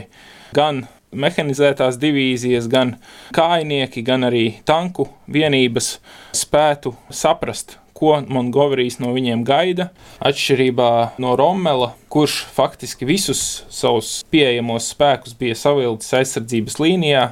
gan 0.55 0.85
mehanizētās 1.11 1.99
divīzijas, 1.99 2.69
gan 2.71 2.95
kājnieki, 3.35 4.03
gan 4.07 4.27
arī 4.29 4.45
tanku 4.67 5.09
vienības 5.31 5.97
spētu 6.35 6.93
saprast, 7.11 7.77
ko 8.01 8.15
Montgomerijs 8.25 8.97
no 9.01 9.11
viņiem 9.13 9.43
gaida. 9.45 9.91
Atšķirībā 10.25 11.19
no 11.21 11.35
Rommela, 11.37 11.91
kurš 12.09 12.41
faktiski 12.55 13.05
visus 13.05 13.63
savus 13.69 14.21
pieejamos 14.33 14.89
spēkus 14.95 15.37
bija 15.37 15.57
savilcis 15.59 16.15
aizsardzības 16.21 16.79
līnijā, 16.81 17.27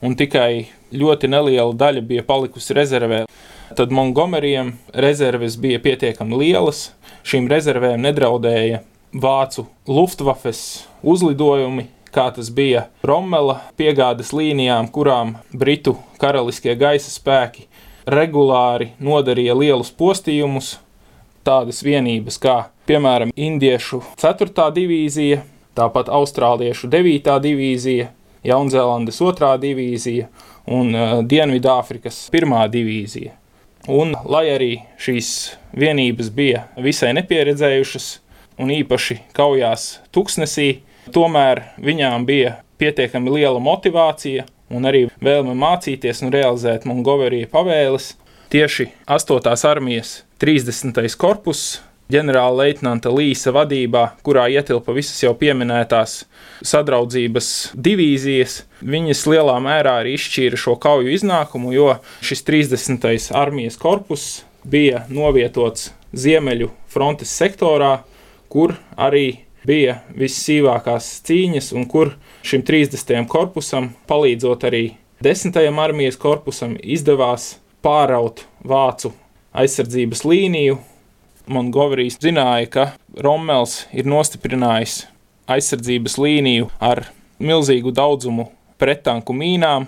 un 0.00 0.16
tikai 0.16 0.68
ļoti 0.92 1.30
neliela 1.32 1.74
daļa 1.74 2.02
bija 2.06 2.24
palikusi 2.26 2.76
rezervē. 2.76 3.24
Tad 3.76 3.92
Montgomerijam 3.92 4.76
rezerves 4.94 5.56
bija 5.58 5.80
pietiekami 5.82 6.38
lielas. 6.38 6.90
Šīm 7.26 7.48
rezervēm 7.50 8.04
nedraudēja 8.04 8.84
vācu 9.16 9.66
Luftwaffes 9.90 10.86
uzlidojumi, 11.02 11.88
kā 12.14 12.28
tas 12.34 12.50
bija 12.54 12.86
Rommela 13.06 13.60
piegādes 13.78 14.32
līnijām, 14.36 14.88
kurām 14.92 15.36
Britu 15.52 15.96
karaliskie 16.22 16.76
gaisa 16.78 17.10
spēki 17.10 17.66
regulāri 18.06 18.92
nodarīja 19.02 19.56
lielus 19.58 19.90
postījumus, 19.90 20.76
tādas 21.46 21.82
vienības 21.82 22.38
kā, 22.42 22.56
piemēram, 22.86 23.32
Indiešu 23.34 24.02
4. 24.22 24.70
divīzija, 24.78 25.42
tāpat 25.76 26.10
Austrāliešu 26.14 26.90
9. 26.92 27.34
divīzija, 27.42 28.10
Jaunzēlandes 28.46 29.18
2. 29.22 29.50
divīzija 29.62 30.28
un 30.72 30.94
uh, 30.94 31.16
Dienvidāfrikas 31.26 32.26
1. 32.34 32.54
divīzija. 32.72 33.34
Un, 33.86 34.16
lai 34.26 34.48
arī 34.50 34.72
šīs 34.98 35.30
vienības 35.78 36.32
bija 36.34 36.64
visai 36.82 37.12
nepieredzējušas 37.14 38.08
un 38.62 38.72
īpaši 38.74 39.20
kaujās 39.36 40.00
tuksnesī, 40.14 40.80
tomēr 41.14 41.62
viņām 41.78 42.26
bija 42.26 42.56
pietiekami 42.80 43.36
liela 43.38 43.60
motivācija 43.62 44.46
un 44.74 44.88
arī 44.88 45.06
vēlme 45.22 45.54
mācīties 45.58 46.24
un 46.26 46.34
realizēt 46.34 46.86
Mongoverija 46.88 47.50
pavēles. 47.52 48.14
Tieši 48.50 48.88
8. 49.10 49.54
armijas 49.70 50.20
30. 50.42 51.02
korpus 51.18 51.80
ģenerāla 52.12 52.64
leitnanta 52.64 53.10
Līsa 53.10 53.52
vadībā, 53.54 54.04
kurā 54.26 54.46
ietilpa 54.52 54.94
visas 54.96 55.18
jau 55.24 55.32
pieminētās 55.38 56.20
sadraudzības 56.66 57.48
divīzijas, 57.74 58.60
viņas 58.80 59.24
lielā 59.30 59.56
mērā 59.62 59.98
arī 60.02 60.14
izšķīra 60.16 60.60
šo 60.60 60.76
kauju 60.82 61.14
iznākumu, 61.16 61.72
jo 61.74 61.88
šis 62.24 62.44
30. 62.46 63.08
armijas 63.36 63.78
korpus 63.80 64.28
bija 64.66 65.04
novietots 65.10 65.90
Ziemeļu 66.16 66.70
frontes 66.88 67.32
sektorā, 67.34 67.98
kur 68.48 68.76
arī 68.96 69.42
bija 69.66 69.98
vissīvākās 70.14 71.08
cīņas, 71.26 71.72
un 71.76 71.88
kur 71.90 72.14
šim 72.46 72.62
30. 72.66 73.26
korpusam, 73.30 73.90
palīdzot 74.08 74.66
arī 74.68 74.84
10. 75.24 75.58
armijas 75.82 76.18
korpusam, 76.20 76.76
izdevās 76.78 77.56
pāraut 77.84 78.44
vācu 78.64 79.12
aizsardzības 79.56 80.22
līniju. 80.28 80.78
Montgomerijs 81.46 82.18
zināja, 82.18 82.66
ka 82.66 82.84
Rommels 83.22 83.84
ir 83.94 84.08
nostiprinājis 84.10 85.04
aizsardzības 85.46 86.16
līniju 86.18 86.66
ar 86.82 87.04
milzīgu 87.38 87.92
daudzumu 87.94 88.48
pretanku 88.80 89.34
mīnām, 89.36 89.86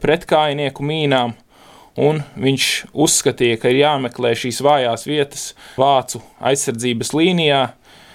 pretkājnieku 0.00 0.84
mīnām, 0.86 1.34
un 2.00 2.22
viņš 2.40 2.68
uzskatīja, 2.96 3.60
ka 3.60 3.70
ir 3.72 3.82
jāmeklē 3.82 4.32
šīs 4.38 4.62
vājās 4.64 5.04
vietas 5.04 5.46
vācu 5.76 6.22
aizsardzības 6.40 7.12
līnijā, 7.14 7.62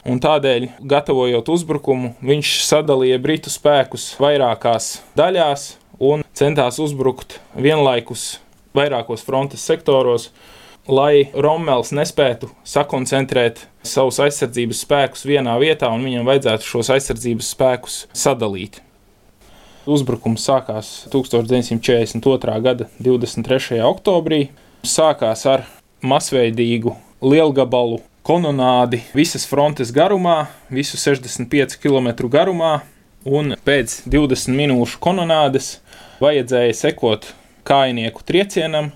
un 0.10 0.18
tādēļ, 0.24 0.70
gatavojot 0.90 1.54
uzbrukumu, 1.54 2.16
viņš 2.26 2.56
sadalīja 2.66 3.22
britu 3.22 3.54
spēkus 3.54 4.16
vairākās 4.18 4.96
daļās 5.20 5.76
un 6.00 6.26
centās 6.34 6.80
uzbrukt 6.82 7.38
vienlaikus 7.54 8.40
vairākos 8.74 9.22
frontes 9.26 9.62
sektoros, 9.66 10.32
lai 10.90 11.30
Rommels 11.38 11.94
nespētu 11.94 12.50
sakoncentrēt 12.68 13.68
savus 13.86 14.20
aizsardzības 14.24 14.84
spēkus 14.84 15.26
vienā 15.30 15.56
vietā, 15.62 15.92
un 15.94 16.04
viņam 16.08 16.28
vajadzētu 16.28 16.66
šos 16.66 16.90
aizsardzības 16.96 17.52
spēkus 17.54 18.00
sadalīt. 18.18 18.82
Uzbrukums 19.90 20.44
sākās 20.46 20.90
1942. 21.14 22.58
gada 22.66 22.90
23. 23.00 23.80
oktobrī. 23.86 24.50
Sākās 24.86 25.46
ar 25.50 25.66
masveidīgu 26.06 26.94
lielgabalu 27.22 28.00
kononādi 28.26 29.02
visas 29.16 29.48
frontes 29.50 29.92
garumā, 29.96 30.48
visu 30.70 31.00
65 31.00 31.80
km 31.82 32.30
garumā, 32.32 32.80
un 33.26 33.56
pēc 33.66 34.04
20 34.08 34.56
minūšu 34.56 35.02
kononādes 35.04 35.80
vajadzēja 36.22 36.78
sekot 36.78 37.32
kājnieku 37.68 38.24
triecienam, 38.28 38.92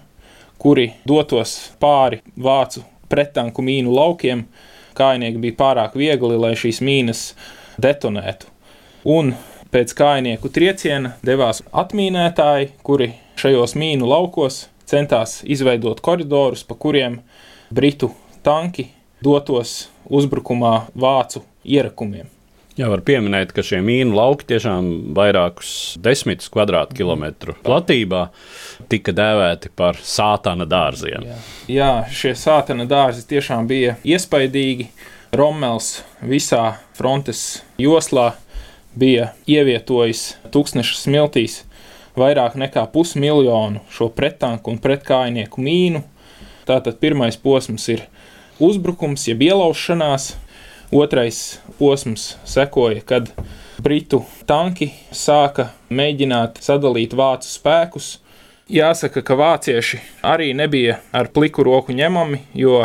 kuri 0.63 0.93
dotos 1.07 1.57
pāri 1.83 2.21
vācu 2.39 2.85
pretanku 3.11 3.61
mīnu 3.65 3.93
laukiem. 3.93 4.45
Kājnieki 4.97 5.41
bija 5.41 5.57
pārāk 5.59 5.97
viegli, 5.97 6.37
lai 6.37 6.53
šīs 6.57 6.79
mīnas 6.85 7.23
detonētu. 7.81 8.47
Un 9.09 9.33
pēc 9.73 9.95
kājnieku 9.97 10.51
trieciena 10.53 11.15
devās 11.25 11.63
atmīnētāji, 11.73 12.69
kuri 12.85 13.09
šajos 13.41 13.73
mīnu 13.79 14.07
laukos 14.07 14.67
centās 14.87 15.41
izveidot 15.43 15.99
koridorus, 16.05 16.63
pa 16.63 16.77
kuriem 16.77 17.19
britu 17.73 18.11
tanki 18.45 18.91
dotos 19.23 19.89
uzbrukumā 20.07 20.75
vācu 20.95 21.43
ierakumiem. 21.65 22.29
Jā, 22.73 22.87
var 22.89 23.03
pieminēt, 23.05 23.51
ka 23.53 23.61
šie 23.61 23.83
mīnu 23.85 24.15
lauki 24.17 24.47
tiešām 24.49 24.87
vairākus 25.13 25.93
desmitus 26.01 26.49
kvadrātkilometru 26.53 27.53
platībā 27.61 28.23
tika 28.89 29.13
dēvēti 29.13 29.69
par 29.77 29.99
sātana 30.01 30.65
dārziem. 30.65 31.27
Jā, 31.27 31.37
Jā 31.69 31.91
šie 32.09 32.33
sātana 32.33 32.87
dārzi 32.89 33.27
tiešām 33.29 33.69
bija 33.69 33.97
iespaidīgi. 34.01 34.89
Rommels 35.33 36.03
visā 36.21 36.79
frontes 36.97 37.63
joslā 37.81 38.31
bija 38.97 39.31
ievietojis 39.49 40.25
tūkstošu 40.53 40.97
smiltīs 40.97 41.63
vairāk 42.17 42.57
nekā 42.59 42.85
pusmiljonu 42.93 43.81
šo 43.93 44.09
pretanku 44.13 44.73
un 44.73 44.81
pretkājnieku 44.81 45.61
mīnu. 45.61 46.03
Tātad 46.67 46.99
pirmais 47.01 47.37
posms 47.37 47.87
ir 47.91 48.05
uzbrukums, 48.63 49.25
jeb 49.27 49.41
ielaušanās, 49.43 50.33
Otrais 50.93 51.59
posms 51.79 52.37
sekoja, 52.45 53.01
kad 53.01 53.29
britu 53.81 54.19
tanki 54.45 54.91
sāka 55.09 55.71
mēģināt 55.89 56.59
sadalīt 56.61 57.15
vācu 57.17 57.49
spēkus. 57.49 58.09
Jāsaka, 58.69 59.23
ka 59.25 59.33
vācieši 59.33 59.97
arī 60.21 60.51
nebija 60.53 60.99
ar 61.09 61.31
pliku 61.33 61.65
roku 61.65 61.95
ņemami, 61.97 62.43
jo 62.53 62.83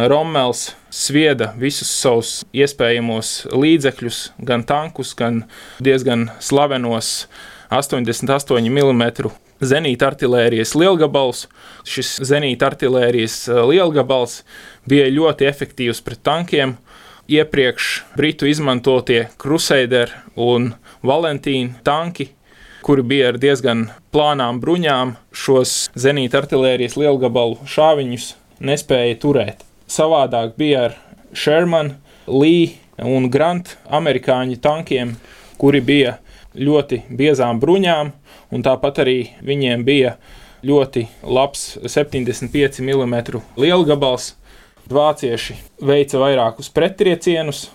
Rommels 0.00 0.70
svieda 0.88 1.50
visus 1.60 1.92
savus 1.92 2.30
iespējamos 2.56 3.34
līdzekļus, 3.52 4.22
gan 4.40 4.64
tankus, 4.64 5.12
gan 5.12 5.44
diezgan 5.76 6.30
slavenos 6.40 7.26
88 7.68 8.64
mm 8.72 9.04
zenīta 9.60 10.08
artērijas 10.08 10.72
lielgabals. 10.72 11.44
Šis 11.84 12.16
zenīta 12.32 12.72
artērijas 12.72 13.44
lielgabals 13.68 14.40
bija 14.88 15.12
ļoti 15.12 15.52
efektīvs 15.52 16.00
pret 16.00 16.24
tankiem 16.24 16.78
iepriekš 17.32 17.88
Britu 18.16 18.48
izmantotie 18.50 19.26
Crusader 19.40 20.12
un 20.36 20.72
Valentīna 21.06 21.80
tanki, 21.86 22.28
kuri 22.82 23.02
bija 23.06 23.32
ar 23.32 23.38
diezgan 23.40 23.86
plānām 24.12 24.60
bruņām, 24.62 25.14
šos 25.32 25.90
zenīta 25.98 26.42
artērijas 26.42 26.98
lielgabalu 27.00 27.60
šāviņus 27.68 28.28
nespēja 28.62 29.18
turēt. 29.22 29.62
Savādāk 29.90 30.56
bija 30.58 30.88
ar 30.88 30.98
Sherman, 31.32 31.96
Lee 32.26 32.76
un 32.98 33.30
Grant 33.32 33.76
amerikāņu 33.90 34.60
tankiem, 34.62 35.16
kuri 35.58 35.80
bija 35.80 36.16
ļoti 36.54 37.02
biezām 37.08 37.60
bruņām, 37.62 38.12
un 38.52 38.64
tāpat 38.64 39.02
arī 39.04 39.18
viņiem 39.44 39.84
bija 39.86 40.16
ļoti 40.62 41.06
labs 41.24 41.78
75 41.82 42.82
mm 42.84 43.16
lielgabals, 43.58 44.34
Vācieši 44.90 45.54
veica 45.84 46.18
vairākus 46.18 46.70
prettriecienus, 46.74 47.68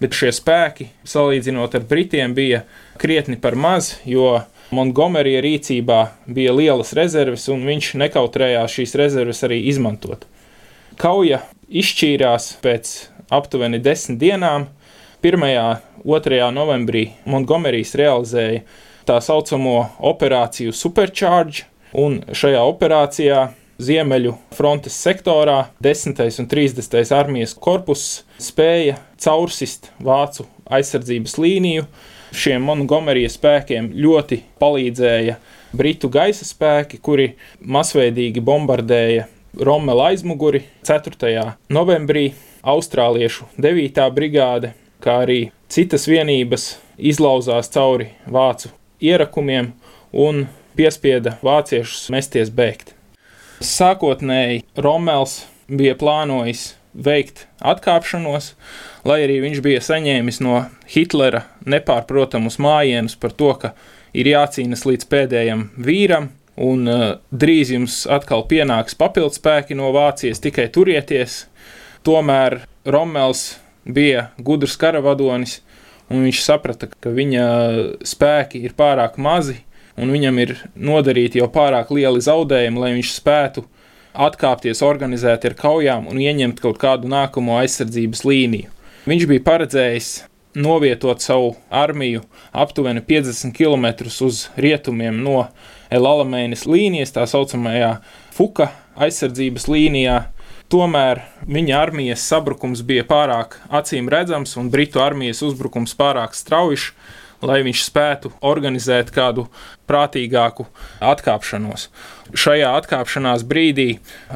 bet 0.00 0.16
šie 0.16 0.32
spēki, 0.34 0.90
salīdzinot 1.08 1.76
ar 1.76 1.86
Britiem, 1.88 2.34
bija 2.36 2.64
krietni 3.00 3.38
par 3.40 3.56
maz, 3.56 3.94
jo 4.04 4.42
Montgomerija 4.70 5.40
rīcībā 5.42 6.00
bija 6.30 6.52
lielas 6.54 6.92
rezerves, 6.94 7.48
un 7.50 7.64
viņš 7.66 7.94
nekautrējās 8.04 8.76
šīs 8.76 8.94
rezerves 9.00 9.42
arī 9.46 9.62
izmantot. 9.72 10.28
Kauja 11.00 11.40
izšķīrās 11.66 12.52
pēc 12.62 12.92
aptuveni 13.34 13.80
desmit 13.82 14.20
dienām. 14.20 14.68
1. 15.22 15.42
un 16.04 16.22
2. 16.24 16.38
novembrī 16.54 17.10
Montgomerijs 17.28 17.96
realizēja 17.98 18.62
tā 19.08 19.18
saucamo 19.20 19.76
operāciju 20.06 20.72
Supercharge, 20.76 21.66
un 21.92 22.20
šajā 22.30 22.62
operācijā 22.62 23.48
Ziemeļu 23.80 24.34
frontes 24.52 24.96
sektorā 25.00 25.70
10. 25.80 26.18
un 26.42 26.48
30. 26.50 26.96
armijas 27.16 27.54
korpus 27.56 28.26
spēja 28.42 28.98
caursist 29.20 29.88
vācu 30.04 30.44
aizsardzības 30.68 31.38
līniju. 31.40 31.86
Šiem 32.36 32.66
Montgomerijas 32.68 33.38
spēkiem 33.38 33.88
ļoti 33.96 34.42
palīdzēja 34.60 35.38
britu 35.72 36.10
gaisa 36.12 36.44
spēki, 36.44 37.00
kuri 37.00 37.30
masveidīgi 37.60 38.44
bombardēja 38.44 39.26
Rommela 39.56 40.10
aizmuguri 40.12 40.62
4. 40.86 41.56
novembrī, 41.72 42.28
austrāliešu 42.60 43.48
9. 43.56 44.04
brigāde, 44.14 44.74
kā 45.00 45.22
arī 45.24 45.40
citas 45.72 46.04
vienības 46.10 46.74
izlauzās 47.00 47.72
cauri 47.72 48.12
vācu 48.28 48.70
ierakumiem 49.00 49.72
un 50.12 50.46
piespieda 50.76 51.38
vāciešus 51.42 52.10
mesties 52.12 52.52
bēgt. 52.52 52.99
Sākotnēji 53.60 54.62
Rommels 54.80 55.42
bija 55.68 55.92
plānojis 56.00 56.78
veikt 56.96 57.44
atkāpšanos, 57.60 58.54
lai 59.04 59.18
arī 59.26 59.36
viņš 59.44 59.60
bija 59.64 59.82
saņēmis 59.84 60.40
no 60.40 60.62
Hitlera 60.88 61.42
nepārprotamus 61.68 62.56
mājienus 62.56 63.18
par 63.20 63.36
to, 63.36 63.52
ka 63.60 63.74
ir 64.16 64.32
jācīnas 64.32 64.86
līdz 64.88 65.06
pēdējam 65.12 65.66
vīram, 65.76 66.30
un 66.56 66.88
uh, 66.88 67.04
drīz 67.30 67.74
jums 67.76 68.00
atkal 68.08 68.46
pienāks 68.48 68.96
papildspēki 68.96 69.76
no 69.76 69.92
Vācijas, 69.92 70.40
tikai 70.40 70.70
turieties. 70.72 71.44
Tomēr 72.00 72.62
Rommels 72.88 73.58
bija 73.84 74.30
gudrs 74.40 74.78
karavadonis, 74.80 75.58
un 76.08 76.24
viņš 76.24 76.44
saprata, 76.48 76.88
ka 76.88 77.12
viņa 77.12 77.44
spēki 78.08 78.64
ir 78.64 78.72
pārāk 78.76 79.20
mazi, 79.20 79.60
un 79.98 80.12
viņam 80.14 80.38
ir 80.42 80.56
nodarīti 80.74 81.40
jau 81.40 81.48
pārāk 81.52 81.92
lieli 81.94 82.22
zaudējumi, 82.22 82.82
lai 82.82 82.94
viņš 82.98 83.12
spētu 83.16 83.64
atkāpties, 84.14 84.82
organizēt 84.82 85.46
ar 85.46 85.54
kaujām 85.58 86.08
un 86.10 86.18
ieņemt 86.20 86.60
kaut 86.62 86.80
kādu 86.82 87.10
nākamo 87.10 87.58
aizsardzības 87.60 88.24
līniju. 88.26 88.70
Viņš 89.08 89.26
bija 89.30 89.46
paredzējis 89.46 90.10
novietot 90.54 91.22
savu 91.22 91.54
armiju 91.70 92.24
aptuveni 92.52 93.00
50 93.06 93.54
km 93.54 93.86
uz 94.26 94.48
rietumiem 94.56 95.22
no 95.22 95.46
Elamēnas 95.90 96.66
līnijas, 96.70 97.14
tā 97.14 97.26
saucamajā 97.26 97.96
Fuka 98.34 98.70
aizsardzības 98.98 99.66
līnijā. 99.70 100.18
Tomēr 100.70 101.24
viņa 101.50 101.78
armijas 101.80 102.22
sabrukums 102.30 102.84
bija 102.86 103.02
pārāk 103.08 103.56
acīm 103.74 104.10
redzams 104.10 104.54
un 104.60 104.70
Britu 104.70 105.02
armijas 105.02 105.42
uzbrukums 105.42 105.96
pārāk 105.98 106.36
strauji, 106.38 106.92
lai 107.44 107.60
viņš 107.66 107.84
spētu 107.88 108.32
organizēt 108.46 109.12
kādu 109.14 109.46
prātīgāku 109.90 110.66
atkāpšanos. 111.04 111.88
Šajā 112.36 112.72
atkāpšanās 112.80 113.46
brīdī 113.48 113.92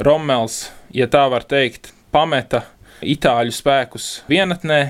Rommels, 0.06 0.68
ja 0.94 1.08
tā 1.10 1.26
var 1.32 1.46
teikt, 1.48 1.92
pameta 2.14 2.64
itāļu 3.04 3.52
spēkus 3.54 4.08
vienatnē, 4.30 4.80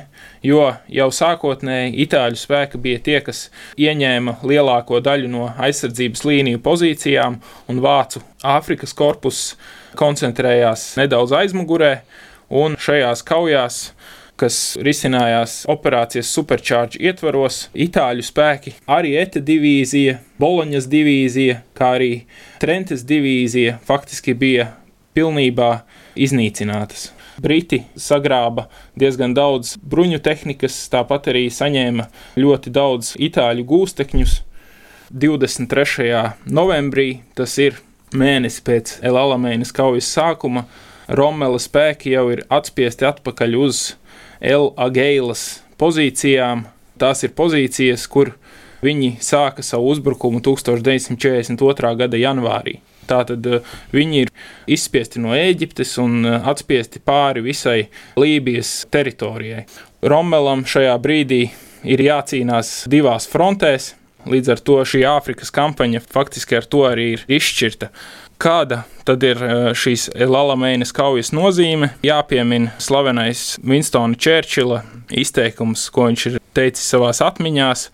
jo 0.45 0.67
jau 0.93 1.09
sākotnēji 1.15 1.95
itāļu 2.05 2.39
spēki 2.39 2.81
bija 2.81 3.01
tie, 3.05 3.17
kas 3.25 3.49
ieņēma 3.81 4.39
lielāko 4.47 5.01
daļu 5.05 5.31
no 5.33 5.49
aizsardzības 5.59 6.25
līniju 6.29 6.63
pozīcijām, 6.65 7.41
un 7.69 7.83
vācu 7.85 8.23
Āfrikas 8.45 8.95
korpus 8.97 9.55
koncentrējās 9.99 10.95
nedaudz 11.01 11.35
aizmugurē, 11.39 11.97
un 12.55 12.77
šajās 12.81 13.25
kaujās 13.27 13.83
kas 14.41 14.77
risinājās 14.83 15.63
operācijas 15.71 16.31
Supercharge 16.35 17.01
ietvaros. 17.03 17.69
Itāļu 17.75 18.25
spēki, 18.27 18.75
arī 18.91 19.15
ETA 19.21 19.43
divīzija, 19.45 20.19
Boloņas 20.43 20.89
divīzija, 20.91 21.61
kā 21.79 21.95
arī 21.99 22.13
Trentes 22.63 23.05
divīzija 23.07 23.79
faktiski 23.87 24.35
bija 24.35 24.73
pilnībā 25.15 25.71
iznīcinātas. 26.19 27.13
Briti 27.43 27.81
sagrāba 27.99 28.69
diezgan 28.99 29.35
daudz 29.35 29.75
bruņu 29.83 30.21
tehnikas, 30.23 30.77
tāpat 30.91 31.31
arī 31.33 31.49
saņēma 31.51 32.07
ļoti 32.39 32.75
daudz 32.75 33.15
itāļu 33.19 33.67
gūstekņus. 33.71 34.41
23. 35.15 36.11
novembrī, 36.51 37.09
tas 37.39 37.59
ir 37.63 37.77
mēnesis 38.15 38.63
pēc 38.67 38.95
Elamēnas 39.05 39.75
kaujas 39.75 40.09
sākuma, 40.15 40.65
Romela 41.05 41.59
spēki 41.61 42.15
jau 42.15 42.31
ir 42.33 42.47
atspiesti 42.49 43.05
atpakaļ 43.05 43.59
uz 43.61 43.83
L. 44.45 44.73
Ageilas 44.77 45.63
pozīcijām. 45.81 46.67
Tās 47.01 47.25
ir 47.27 47.33
pozīcijas, 47.35 48.05
kur 48.07 48.35
viņi 48.85 49.17
sāka 49.25 49.65
savu 49.65 49.89
uzbrukumu 49.95 50.43
1942. 50.45 51.95
gada 51.99 52.21
janvārī. 52.21 52.79
Tātad 53.09 53.47
eh, 53.49 53.75
viņi 53.93 54.23
ir 54.25 54.33
izspiesti 54.71 55.23
no 55.23 55.35
Eģiptes 55.37 55.97
un 56.03 56.21
eh, 56.25 56.39
atspiesti 56.53 57.03
pāri 57.05 57.45
visai 57.45 57.79
Lībijas 58.21 58.85
teritorijai. 58.93 59.67
Romelam 60.05 60.65
šajā 60.69 60.95
brīdī 61.03 61.43
ir 61.85 62.05
jācīnās 62.05 62.85
divās 62.93 63.29
frontēs, 63.31 63.93
līdz 64.29 64.55
ar 64.55 64.63
to 64.65 64.79
šī 64.89 65.05
Āfrikas 65.09 65.53
kampaņa 65.53 66.01
faktiski 66.05 66.57
ar 66.61 66.69
to 66.69 66.85
arī 66.89 67.11
ir 67.17 67.25
izšķirta. 67.39 67.91
Kāda 68.45 68.83
tad 69.09 69.23
ir 69.25 69.39
e, 69.41 69.55
šīs 69.73 70.11
Lalamēnas 70.29 70.91
kaujas 70.93 71.31
nozīme? 71.33 71.95
Jāpiemina 72.05 72.75
slavenais 72.77 73.55
Winstona 73.65 74.19
Čērčila 74.21 74.83
izteikums, 75.17 75.87
ko 75.89 76.11
viņš 76.11 76.25
ir 76.29 76.37
teicis 76.53 76.91
savās 76.93 77.23
atmiņās 77.25 77.87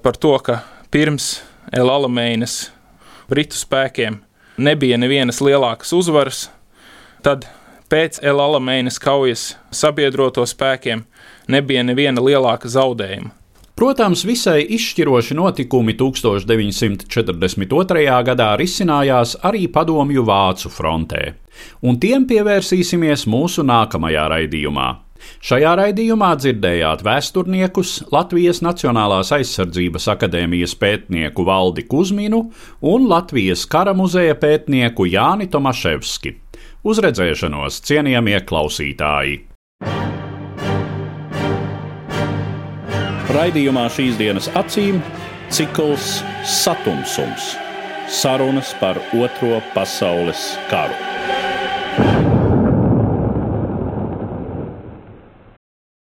par 0.00 0.16
to, 0.16 0.32
ka 0.40 0.62
pirms 0.88 1.42
Lalamēnas 1.76 2.70
britu 3.28 3.60
spēkiem 3.60 4.22
nebija 4.56 4.96
nevienas 4.96 5.42
lielākas 5.44 5.92
uzvaras, 5.92 6.46
tad 7.20 7.44
pēc 7.92 8.22
Elamēnas 8.24 8.96
kaujas 9.04 9.50
sabiedroto 9.76 10.46
spēkiem 10.48 11.04
nebija 11.52 11.84
neviena 11.84 12.24
lielāka 12.24 12.72
zaudējuma. 12.72 13.37
Protams, 13.78 14.24
visai 14.26 14.64
izšķiroši 14.74 15.36
notikumi 15.38 15.92
1942. 15.94 18.00
gadā 18.26 18.48
risinājās 18.58 19.36
arī 19.46 19.68
Padomju 19.70 20.24
Vācu 20.26 20.66
frontē, 20.74 21.20
un 21.86 21.94
tiem 22.02 22.26
pievērsīsimies 22.26 23.22
mūsu 23.30 23.62
nākamajā 23.62 24.24
raidījumā. 24.32 24.88
Šajā 25.46 25.76
raidījumā 25.78 26.34
dzirdējāt 26.42 27.04
vēsturniekus 27.06 28.10
Latvijas 28.10 28.58
Nacionālās 28.66 29.30
aizsardzības 29.36 30.10
akadēmijas 30.10 30.74
pētnieku 30.82 31.46
Valdi 31.46 31.86
Kusminu 31.86 32.50
un 32.82 33.06
Latvijas 33.06 33.62
kara 33.70 33.94
muzeja 33.94 34.34
pētnieku 34.42 35.06
Jāni 35.06 35.46
Tomaševski. 35.54 36.34
Uz 36.82 36.98
redzēšanos, 37.06 37.78
cienījamie 37.86 38.42
klausītāji! 38.42 39.57
Raidījumā 43.28 43.82
šīs 43.92 44.16
dienas 44.16 44.46
acīm 44.56 45.02
cikls 45.52 46.22
Satumsums- 46.48 47.50
sarunas 48.20 48.70
par 48.80 48.96
Otro 49.12 49.60
pasaules 49.74 50.54
karu. 50.70 50.96